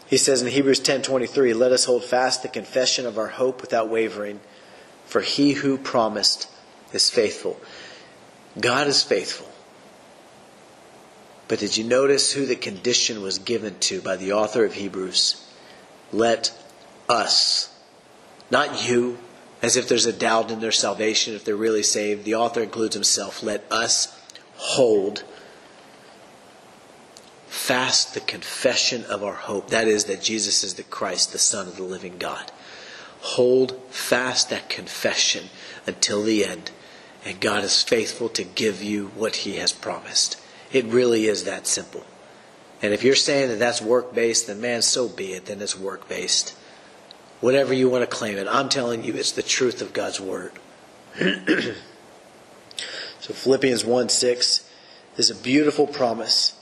He 0.07 0.17
says 0.17 0.43
in 0.43 0.47
Hebrews 0.47 0.79
10:23, 0.79 1.53
"Let 1.55 1.73
us 1.73 1.87
hold 1.87 2.05
fast 2.05 2.43
the 2.43 2.49
confession 2.49 3.05
of 3.05 3.19
our 3.19 3.27
hope 3.27 3.61
without 3.61 3.89
wavering, 3.89 4.39
for 5.09 5.23
he 5.23 5.55
who 5.55 5.77
promised 5.77 6.47
is 6.93 7.11
faithful." 7.11 7.61
God 8.61 8.87
is 8.87 9.03
faithful. 9.03 9.49
But 11.49 11.59
did 11.59 11.77
you 11.77 11.83
notice 11.83 12.31
who 12.31 12.47
the 12.47 12.55
condition 12.55 13.21
was 13.21 13.41
given 13.41 13.81
to 13.81 14.01
by 14.01 14.15
the 14.15 14.33
author 14.33 14.65
of 14.65 14.75
Hebrews? 14.75 15.35
Let 16.13 16.53
us, 17.09 17.71
not 18.53 18.89
you, 18.89 19.19
as 19.63 19.75
if 19.75 19.89
there's 19.89 20.07
a 20.07 20.13
doubt 20.13 20.53
in 20.53 20.61
their 20.61 20.71
salvation, 20.71 21.35
if 21.35 21.45
they're 21.45 21.57
really 21.57 21.83
saved. 21.83 22.25
The 22.25 22.37
author 22.37 22.63
includes 22.63 22.95
himself. 22.95 23.43
Let 23.43 23.65
us 23.69 24.07
hold 24.59 25.25
fast 27.47 28.13
the 28.13 28.21
confession 28.21 29.05
of 29.05 29.25
our 29.25 29.35
hope. 29.35 29.71
That 29.71 29.89
is, 29.89 30.05
that 30.05 30.21
Jesus 30.21 30.63
is 30.63 30.75
the 30.75 30.83
Christ, 30.83 31.33
the 31.33 31.39
Son 31.39 31.67
of 31.67 31.77
the 31.77 31.85
living 31.85 32.19
God. 32.19 32.53
Hold 33.21 33.81
fast 33.91 34.51
that 34.51 34.69
confession 34.69 35.47
until 35.87 36.23
the 36.23 36.45
end, 36.45 36.71
and 37.25 37.41
God 37.41 37.65
is 37.65 37.83
faithful 37.83 38.29
to 38.31 38.45
give 38.45 38.83
you 38.83 39.09
what 39.09 39.37
He 39.37 39.57
has 39.57 39.73
promised. 39.73 40.41
It 40.73 40.85
really 40.87 41.27
is 41.27 41.45
that 41.45 41.67
simple. 41.67 42.05
And 42.83 42.93
if 42.93 43.03
you're 43.03 43.15
saying 43.15 43.49
that 43.49 43.59
that's 43.59 43.83
work 43.83 44.15
based, 44.15 44.47
then 44.47 44.61
man, 44.61 44.83
so 44.83 45.09
be 45.09 45.33
it. 45.33 45.47
Then 45.47 45.61
it's 45.61 45.79
work 45.79 46.09
based. 46.09 46.55
Whatever 47.41 47.73
you 47.73 47.89
want 47.89 48.09
to 48.09 48.17
claim 48.17 48.37
it, 48.39 48.47
I'm 48.49 48.69
telling 48.69 49.05
you, 49.05 49.15
it's 49.15 49.33
the 49.33 49.43
truth 49.43 49.83
of 49.83 49.93
God's 49.93 50.21
Word. 50.21 50.53
so 53.21 53.35
Philippians 53.35 53.85
1 53.85 54.09
6 54.09 54.71
is 55.17 55.31
a 55.31 55.35
beautiful 55.35 55.87
promise 55.87 56.55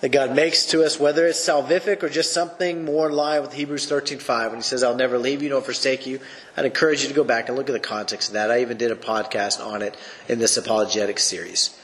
that 0.00 0.10
God 0.10 0.36
makes 0.36 0.66
to 0.66 0.84
us, 0.84 1.00
whether 1.00 1.26
it's 1.26 1.40
salvific 1.40 2.02
or 2.02 2.08
just 2.08 2.32
something 2.32 2.84
more 2.84 3.08
in 3.08 3.14
line 3.14 3.40
with 3.40 3.54
Hebrews 3.54 3.88
13.5, 3.90 4.48
when 4.48 4.56
he 4.56 4.62
says, 4.62 4.82
I'll 4.82 4.94
never 4.94 5.18
leave 5.18 5.42
you 5.42 5.48
nor 5.48 5.62
forsake 5.62 6.06
you. 6.06 6.20
I'd 6.56 6.66
encourage 6.66 7.02
you 7.02 7.08
to 7.08 7.14
go 7.14 7.24
back 7.24 7.48
and 7.48 7.56
look 7.56 7.68
at 7.68 7.72
the 7.72 7.80
context 7.80 8.28
of 8.28 8.34
that. 8.34 8.50
I 8.50 8.60
even 8.60 8.76
did 8.76 8.90
a 8.90 8.96
podcast 8.96 9.64
on 9.64 9.82
it 9.82 9.96
in 10.28 10.38
this 10.38 10.56
apologetic 10.56 11.18
series. 11.18 11.76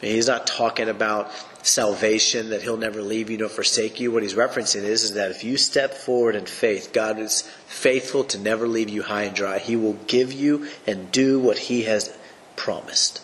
He's 0.00 0.28
not 0.28 0.46
talking 0.46 0.88
about 0.88 1.32
salvation, 1.66 2.50
that 2.50 2.62
he'll 2.62 2.76
never 2.76 3.02
leave 3.02 3.30
you 3.30 3.38
nor 3.38 3.48
forsake 3.48 3.98
you. 3.98 4.12
What 4.12 4.22
he's 4.22 4.34
referencing 4.34 4.84
is, 4.84 5.02
is 5.02 5.14
that 5.14 5.30
if 5.30 5.42
you 5.42 5.56
step 5.56 5.94
forward 5.94 6.36
in 6.36 6.46
faith, 6.46 6.92
God 6.92 7.18
is 7.18 7.42
faithful 7.66 8.22
to 8.24 8.38
never 8.38 8.68
leave 8.68 8.90
you 8.90 9.02
high 9.02 9.24
and 9.24 9.34
dry. 9.34 9.58
He 9.58 9.76
will 9.76 9.94
give 10.06 10.32
you 10.32 10.68
and 10.86 11.10
do 11.10 11.40
what 11.40 11.58
he 11.58 11.82
has 11.82 12.16
promised. 12.58 13.22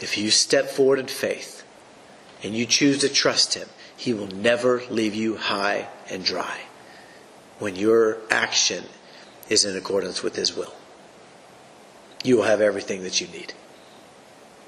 If 0.00 0.18
you 0.18 0.30
step 0.30 0.68
forward 0.68 0.98
in 0.98 1.06
faith 1.06 1.62
and 2.42 2.56
you 2.56 2.66
choose 2.66 2.98
to 3.02 3.08
trust 3.08 3.54
him, 3.54 3.68
he 3.96 4.14
will 4.14 4.26
never 4.26 4.82
leave 4.90 5.14
you 5.14 5.36
high 5.36 5.88
and 6.10 6.24
dry 6.24 6.62
when 7.60 7.76
your 7.76 8.16
action 8.30 8.84
is 9.48 9.64
in 9.64 9.76
accordance 9.76 10.22
with 10.22 10.34
his 10.34 10.56
will. 10.56 10.72
You 12.24 12.38
will 12.38 12.44
have 12.44 12.60
everything 12.60 13.02
that 13.04 13.20
you 13.20 13.28
need. 13.28 13.52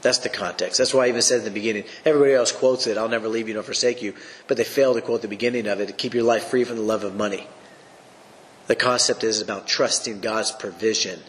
That's 0.02 0.18
the 0.18 0.28
context. 0.28 0.76
That's 0.76 0.92
why 0.92 1.06
I 1.06 1.08
even 1.08 1.22
said 1.22 1.38
in 1.38 1.44
the 1.44 1.50
beginning, 1.50 1.84
everybody 2.04 2.34
else 2.34 2.52
quotes 2.52 2.86
it, 2.86 2.98
I'll 2.98 3.08
never 3.08 3.26
leave 3.26 3.48
you 3.48 3.54
nor 3.54 3.62
forsake 3.62 4.02
you, 4.02 4.14
but 4.46 4.58
they 4.58 4.64
fail 4.64 4.92
to 4.94 5.00
quote 5.00 5.22
the 5.22 5.28
beginning 5.28 5.66
of 5.66 5.80
it 5.80 5.86
to 5.86 5.94
keep 5.94 6.12
your 6.12 6.24
life 6.24 6.44
free 6.44 6.64
from 6.64 6.76
the 6.76 6.82
love 6.82 7.04
of 7.04 7.16
money. 7.16 7.46
The 8.66 8.76
concept 8.76 9.24
is 9.24 9.40
about 9.40 9.66
trusting 9.66 10.20
God's 10.20 10.52
provision. 10.52 11.20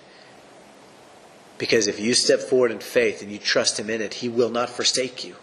Because 1.58 1.88
if 1.88 2.00
you 2.00 2.14
step 2.14 2.40
forward 2.40 2.72
in 2.72 2.80
faith 2.80 3.22
and 3.22 3.32
you 3.32 3.38
trust 3.38 3.80
Him 3.80 3.90
in 3.90 4.02
it, 4.02 4.16
He 4.16 4.30
will 4.30 4.50
not 4.50 4.70
forsake 4.70 5.24
you. 5.24 5.36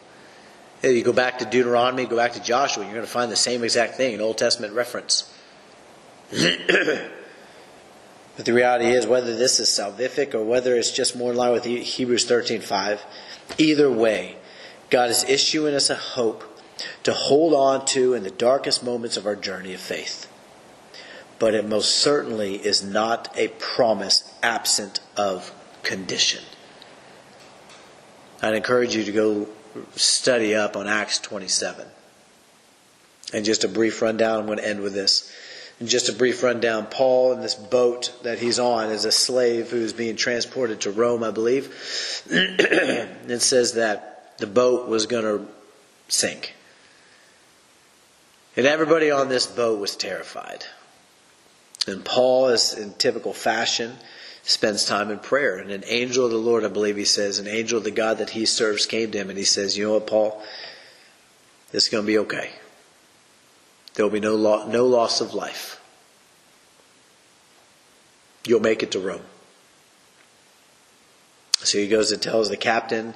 If 0.83 0.95
You 0.95 1.03
go 1.03 1.13
back 1.13 1.39
to 1.39 1.45
Deuteronomy, 1.45 2.07
go 2.07 2.17
back 2.17 2.33
to 2.33 2.43
Joshua, 2.43 2.85
you're 2.85 2.93
going 2.93 3.07
to 3.07 3.11
find 3.11 3.31
the 3.31 3.37
same 3.37 3.63
exact 3.65 3.95
thing, 3.95 4.15
an 4.15 4.21
Old 4.21 4.39
Testament 4.39 4.75
reference. 4.75 5.33
But 8.37 8.47
the 8.47 8.55
reality 8.55 8.87
is, 8.87 9.07
whether 9.07 9.37
this 9.37 9.61
is 9.61 9.69
salvific 9.69 10.35
or 10.35 10.43
whether 10.43 10.75
it's 10.77 10.91
just 10.91 11.17
more 11.17 11.33
in 11.33 11.37
line 11.37 11.53
with 11.53 11.65
Hebrews 11.65 12.27
13:5, 12.27 13.01
either 13.59 13.91
way, 13.91 14.37
God 14.91 15.11
is 15.11 15.25
issuing 15.25 15.75
us 15.75 15.91
a 15.91 15.95
hope 15.95 16.45
to 17.03 17.13
hold 17.13 17.53
on 17.53 17.85
to 17.87 18.15
in 18.15 18.23
the 18.23 18.31
darkest 18.31 18.83
moments 18.83 19.17
of 19.17 19.27
our 19.27 19.37
journey 19.37 19.75
of 19.75 19.81
faith. 19.81 20.29
But 21.39 21.55
it 21.55 21.69
most 21.69 21.97
certainly 21.97 22.55
is 22.55 22.83
not 22.83 23.37
a 23.37 23.49
promise 23.49 24.33
absent 24.43 25.01
of 25.17 25.53
condition. 25.83 26.43
I'd 28.43 28.55
encourage 28.55 28.95
you 28.95 29.05
to 29.05 29.13
go 29.13 29.49
study 29.95 30.55
up 30.55 30.77
on 30.77 30.87
Acts 30.87 31.19
27. 31.19 31.87
And 33.33 33.45
just 33.45 33.65
a 33.65 33.69
brief 33.69 34.03
rundown, 34.03 34.41
I'm 34.41 34.47
going 34.47 34.59
to 34.59 34.67
end 34.69 34.81
with 34.81 34.95
this. 34.95 35.33
And 35.81 35.89
just 35.89 36.09
a 36.09 36.13
brief 36.13 36.43
rundown 36.43 36.87
Paul 36.87 37.33
in 37.33 37.41
this 37.41 37.55
boat 37.55 38.13
that 38.23 38.39
he's 38.39 38.59
on 38.59 38.91
is 38.91 39.05
a 39.05 39.13
slave 39.13 39.71
who's 39.71 39.93
being 39.93 40.17
transported 40.17 40.83
to 40.83 40.91
Rome, 40.91 41.25
I 41.25 41.31
believe. 41.31 42.25
it 42.31 43.41
says 43.41 43.75
that 43.75 44.39
the 44.39 44.47
boat 44.47 44.89
was 44.89 45.07
going 45.07 45.25
to 45.25 45.47
sink. 46.09 46.55
And 48.57 48.67
everybody 48.67 49.11
on 49.11 49.29
this 49.29 49.47
boat 49.47 49.81
was 49.81 49.97
terrified. 49.97 50.65
And 51.87 52.05
Paul, 52.05 52.49
is 52.49 52.75
in 52.75 52.93
typical 52.93 53.33
fashion, 53.33 53.97
spends 54.43 54.85
time 54.85 55.11
in 55.11 55.19
prayer. 55.19 55.59
And 55.59 55.71
an 55.71 55.85
angel 55.87 56.25
of 56.25 56.31
the 56.31 56.39
Lord, 56.39 56.65
I 56.65 56.69
believe 56.69 56.97
he 56.97 57.05
says, 57.05 57.39
an 57.39 57.47
angel 57.47 57.79
of 57.79 57.85
the 57.85 57.91
God 57.91 58.19
that 58.19 58.31
he 58.31 58.47
serves 58.47 58.87
came 58.87 59.11
to 59.11 59.19
him 59.19 59.31
and 59.31 59.39
he 59.39 59.45
says, 59.45 59.77
You 59.77 59.87
know 59.87 59.95
what, 59.95 60.07
Paul? 60.07 60.43
This 61.71 61.85
is 61.85 61.89
going 61.89 62.05
to 62.05 62.07
be 62.07 62.19
okay. 62.19 62.51
There 63.95 64.05
will 64.05 64.13
be 64.13 64.21
no, 64.21 64.35
lo- 64.35 64.67
no 64.67 64.87
loss 64.87 65.21
of 65.21 65.35
life. 65.35 65.81
You'll 68.45 68.61
make 68.61 68.83
it 68.83 68.91
to 68.93 69.01
Rome. 69.01 69.23
So 71.59 71.79
he 71.79 71.89
goes 71.89 72.11
and 72.11 72.21
tells 72.21 72.49
the 72.49 72.57
captain. 72.57 73.15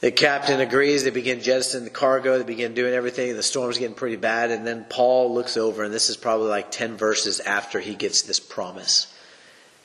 The 0.00 0.10
captain 0.10 0.60
agrees. 0.60 1.04
They 1.04 1.10
begin 1.10 1.40
jettisoning 1.40 1.84
the 1.84 1.90
cargo. 1.90 2.38
They 2.38 2.44
begin 2.44 2.74
doing 2.74 2.92
everything. 2.92 3.34
The 3.34 3.42
storm's 3.42 3.78
getting 3.78 3.94
pretty 3.94 4.16
bad. 4.16 4.50
And 4.50 4.66
then 4.66 4.84
Paul 4.88 5.34
looks 5.34 5.56
over, 5.56 5.82
and 5.82 5.92
this 5.92 6.10
is 6.10 6.16
probably 6.16 6.48
like 6.48 6.70
10 6.70 6.96
verses 6.96 7.40
after 7.40 7.80
he 7.80 7.94
gets 7.94 8.22
this 8.22 8.40
promise. 8.40 9.12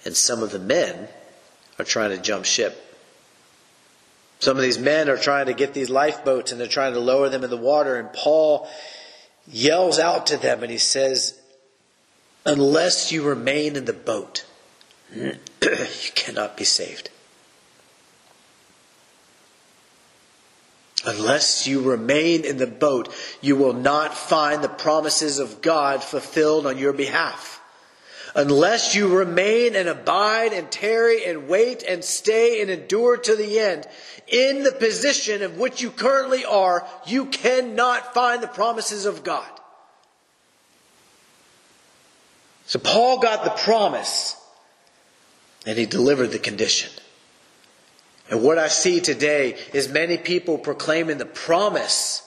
And 0.05 0.15
some 0.15 0.43
of 0.43 0.51
the 0.51 0.59
men 0.59 1.07
are 1.79 1.85
trying 1.85 2.11
to 2.11 2.17
jump 2.17 2.45
ship. 2.45 2.81
Some 4.39 4.57
of 4.57 4.63
these 4.63 4.77
men 4.77 5.09
are 5.09 5.17
trying 5.17 5.47
to 5.47 5.53
get 5.53 5.73
these 5.73 5.89
lifeboats 5.89 6.51
and 6.51 6.61
they're 6.61 6.67
trying 6.67 6.93
to 6.93 6.99
lower 6.99 7.29
them 7.29 7.43
in 7.43 7.49
the 7.49 7.57
water. 7.57 7.97
And 7.97 8.13
Paul 8.13 8.69
yells 9.47 9.97
out 9.97 10.27
to 10.27 10.37
them 10.37 10.61
and 10.61 10.71
he 10.71 10.77
says, 10.77 11.39
Unless 12.45 13.11
you 13.11 13.23
remain 13.23 13.75
in 13.75 13.85
the 13.85 13.93
boat, 13.93 14.45
you 15.15 15.33
cannot 16.13 16.55
be 16.57 16.63
saved. 16.63 17.09
Unless 21.05 21.67
you 21.67 21.81
remain 21.81 22.45
in 22.45 22.57
the 22.57 22.67
boat, 22.67 23.13
you 23.41 23.55
will 23.55 23.73
not 23.73 24.15
find 24.15 24.63
the 24.63 24.69
promises 24.69 25.39
of 25.39 25.61
God 25.61 26.03
fulfilled 26.03 26.65
on 26.65 26.77
your 26.77 26.93
behalf. 26.93 27.61
Unless 28.35 28.95
you 28.95 29.15
remain 29.15 29.75
and 29.75 29.87
abide 29.87 30.51
and 30.51 30.69
tarry 30.69 31.25
and 31.25 31.47
wait 31.47 31.83
and 31.83 32.03
stay 32.03 32.61
and 32.61 32.69
endure 32.69 33.15
to 33.15 33.35
the 33.35 33.59
end, 33.59 33.87
in 34.27 34.63
the 34.63 34.73
position 34.73 35.41
of 35.41 35.57
which 35.57 35.81
you 35.81 35.89
currently 35.89 36.43
are, 36.43 36.85
you 37.07 37.25
cannot 37.25 38.13
find 38.13 38.43
the 38.43 38.47
promises 38.47 39.05
of 39.05 39.23
God. 39.23 39.47
So 42.65 42.79
Paul 42.79 43.19
got 43.19 43.43
the 43.43 43.51
promise 43.51 44.35
and 45.65 45.77
he 45.77 45.85
delivered 45.85 46.31
the 46.31 46.39
condition. 46.39 46.91
And 48.29 48.43
what 48.43 48.57
I 48.57 48.67
see 48.67 48.99
today 48.99 49.55
is 49.73 49.87
many 49.87 50.17
people 50.17 50.57
proclaiming 50.57 51.19
the 51.19 51.25
promise 51.25 52.25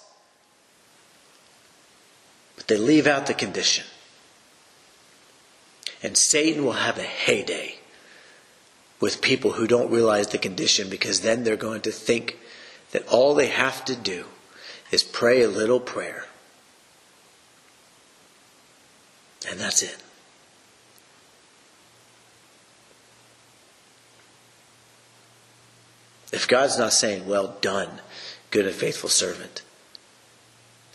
But 2.59 2.66
they 2.66 2.76
leave 2.76 3.06
out 3.06 3.26
the 3.26 3.34
condition. 3.34 3.84
And 6.03 6.16
Satan 6.16 6.64
will 6.64 6.72
have 6.72 6.99
a 6.99 7.03
heyday 7.03 7.76
with 9.01 9.20
people 9.20 9.53
who 9.53 9.66
don't 9.66 9.90
realize 9.90 10.28
the 10.28 10.38
condition 10.38 10.88
because 10.88 11.20
then 11.20 11.44
they're 11.44 11.57
going 11.57 11.80
to 11.82 11.92
think 11.92 12.38
that 12.92 13.07
all 13.09 13.34
they 13.34 13.49
have 13.49 13.84
to 13.84 13.96
do 13.96 14.24
is 14.90 15.03
pray 15.03 15.42
a 15.42 15.49
little 15.49 15.80
prayer. 15.80 16.26
And 19.49 19.59
that's 19.59 19.82
it. 19.82 19.96
If 26.32 26.46
God's 26.46 26.78
not 26.78 26.92
saying, 26.92 27.26
well 27.26 27.57
done, 27.61 28.01
good 28.51 28.66
and 28.66 28.74
faithful 28.74 29.09
servant, 29.09 29.62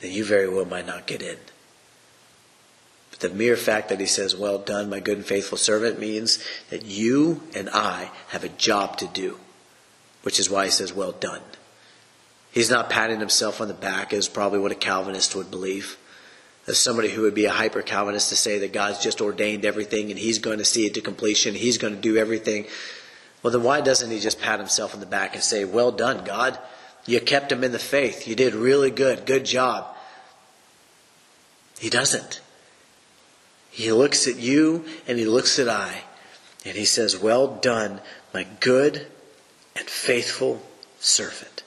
then 0.01 0.11
you 0.11 0.23
very 0.23 0.47
well 0.47 0.65
might 0.65 0.85
not 0.85 1.07
get 1.07 1.21
in. 1.21 1.37
The 3.23 3.29
mere 3.29 3.55
fact 3.55 3.87
that 3.87 4.01
he 4.01 4.05
says, 4.05 4.35
well 4.35 4.57
done, 4.57 4.89
my 4.89 4.99
good 4.99 5.15
and 5.15 5.25
faithful 5.25 5.57
servant, 5.57 5.97
means 5.97 6.43
that 6.69 6.83
you 6.83 7.41
and 7.55 7.69
I 7.69 8.11
have 8.27 8.43
a 8.43 8.49
job 8.49 8.97
to 8.97 9.07
do, 9.07 9.39
which 10.23 10.41
is 10.41 10.49
why 10.49 10.65
he 10.65 10.71
says, 10.71 10.91
well 10.91 11.13
done. 11.13 11.39
He's 12.51 12.69
not 12.69 12.89
patting 12.89 13.21
himself 13.21 13.61
on 13.61 13.69
the 13.69 13.73
back, 13.73 14.11
as 14.11 14.27
probably 14.27 14.59
what 14.59 14.73
a 14.73 14.75
Calvinist 14.75 15.37
would 15.37 15.49
believe. 15.49 15.97
As 16.67 16.77
somebody 16.77 17.11
who 17.11 17.21
would 17.21 17.33
be 17.33 17.45
a 17.45 17.49
hyper 17.49 17.81
Calvinist 17.81 18.27
to 18.27 18.35
say 18.35 18.59
that 18.59 18.73
God's 18.73 19.01
just 19.01 19.21
ordained 19.21 19.63
everything 19.63 20.09
and 20.09 20.19
he's 20.19 20.39
going 20.39 20.57
to 20.57 20.65
see 20.65 20.85
it 20.85 20.93
to 20.95 20.99
completion, 21.01 21.55
he's 21.55 21.77
going 21.77 21.95
to 21.95 22.01
do 22.01 22.17
everything. 22.17 22.65
Well, 23.41 23.53
then 23.53 23.63
why 23.63 23.79
doesn't 23.79 24.11
he 24.11 24.19
just 24.19 24.41
pat 24.41 24.59
himself 24.59 24.93
on 24.93 24.99
the 24.99 25.05
back 25.05 25.33
and 25.33 25.41
say, 25.41 25.63
Well 25.63 25.93
done, 25.93 26.25
God? 26.25 26.59
You 27.05 27.21
kept 27.21 27.53
him 27.53 27.63
in 27.63 27.71
the 27.71 27.79
faith. 27.79 28.27
You 28.27 28.35
did 28.35 28.53
really 28.53 28.91
good. 28.91 29.25
Good 29.25 29.45
job. 29.45 29.95
He 31.79 31.89
doesn't. 31.89 32.41
He 33.73 33.91
looks 33.91 34.27
at 34.27 34.37
you 34.37 34.85
and 35.07 35.17
he 35.17 35.25
looks 35.25 35.57
at 35.57 35.67
I 35.67 36.03
and 36.63 36.77
he 36.77 36.85
says, 36.85 37.17
Well 37.17 37.55
done, 37.55 38.01
my 38.31 38.45
good 38.59 39.07
and 39.75 39.89
faithful 39.89 40.61
servant. 40.99 41.63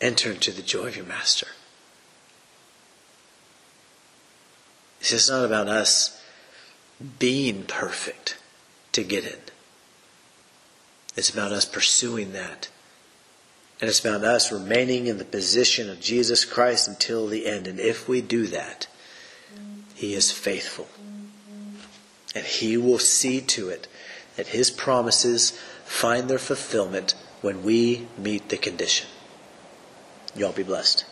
Enter 0.00 0.30
into 0.30 0.52
the 0.52 0.62
joy 0.62 0.86
of 0.86 0.96
your 0.96 1.06
master. 1.06 1.48
It's 5.00 5.10
just 5.10 5.28
not 5.28 5.44
about 5.44 5.66
us 5.66 6.22
being 7.18 7.64
perfect 7.64 8.38
to 8.92 9.02
get 9.02 9.24
in. 9.24 9.40
It's 11.16 11.30
about 11.30 11.50
us 11.50 11.64
pursuing 11.64 12.32
that. 12.32 12.68
And 13.80 13.90
it's 13.90 13.98
about 13.98 14.22
us 14.22 14.52
remaining 14.52 15.08
in 15.08 15.18
the 15.18 15.24
position 15.24 15.90
of 15.90 16.00
Jesus 16.00 16.44
Christ 16.44 16.86
until 16.86 17.26
the 17.26 17.46
end. 17.46 17.66
And 17.66 17.80
if 17.80 18.08
we 18.08 18.20
do 18.20 18.46
that, 18.46 18.86
He 19.96 20.14
is 20.14 20.30
faithful. 20.30 20.88
And 22.34 22.44
He 22.44 22.76
will 22.76 22.98
see 22.98 23.40
to 23.40 23.70
it 23.70 23.88
that 24.36 24.48
His 24.48 24.70
promises 24.70 25.58
find 25.86 26.28
their 26.28 26.38
fulfillment 26.38 27.14
when 27.40 27.62
we 27.62 28.06
meet 28.18 28.50
the 28.50 28.58
condition. 28.58 29.08
Y'all 30.36 30.52
be 30.52 30.62
blessed. 30.62 31.06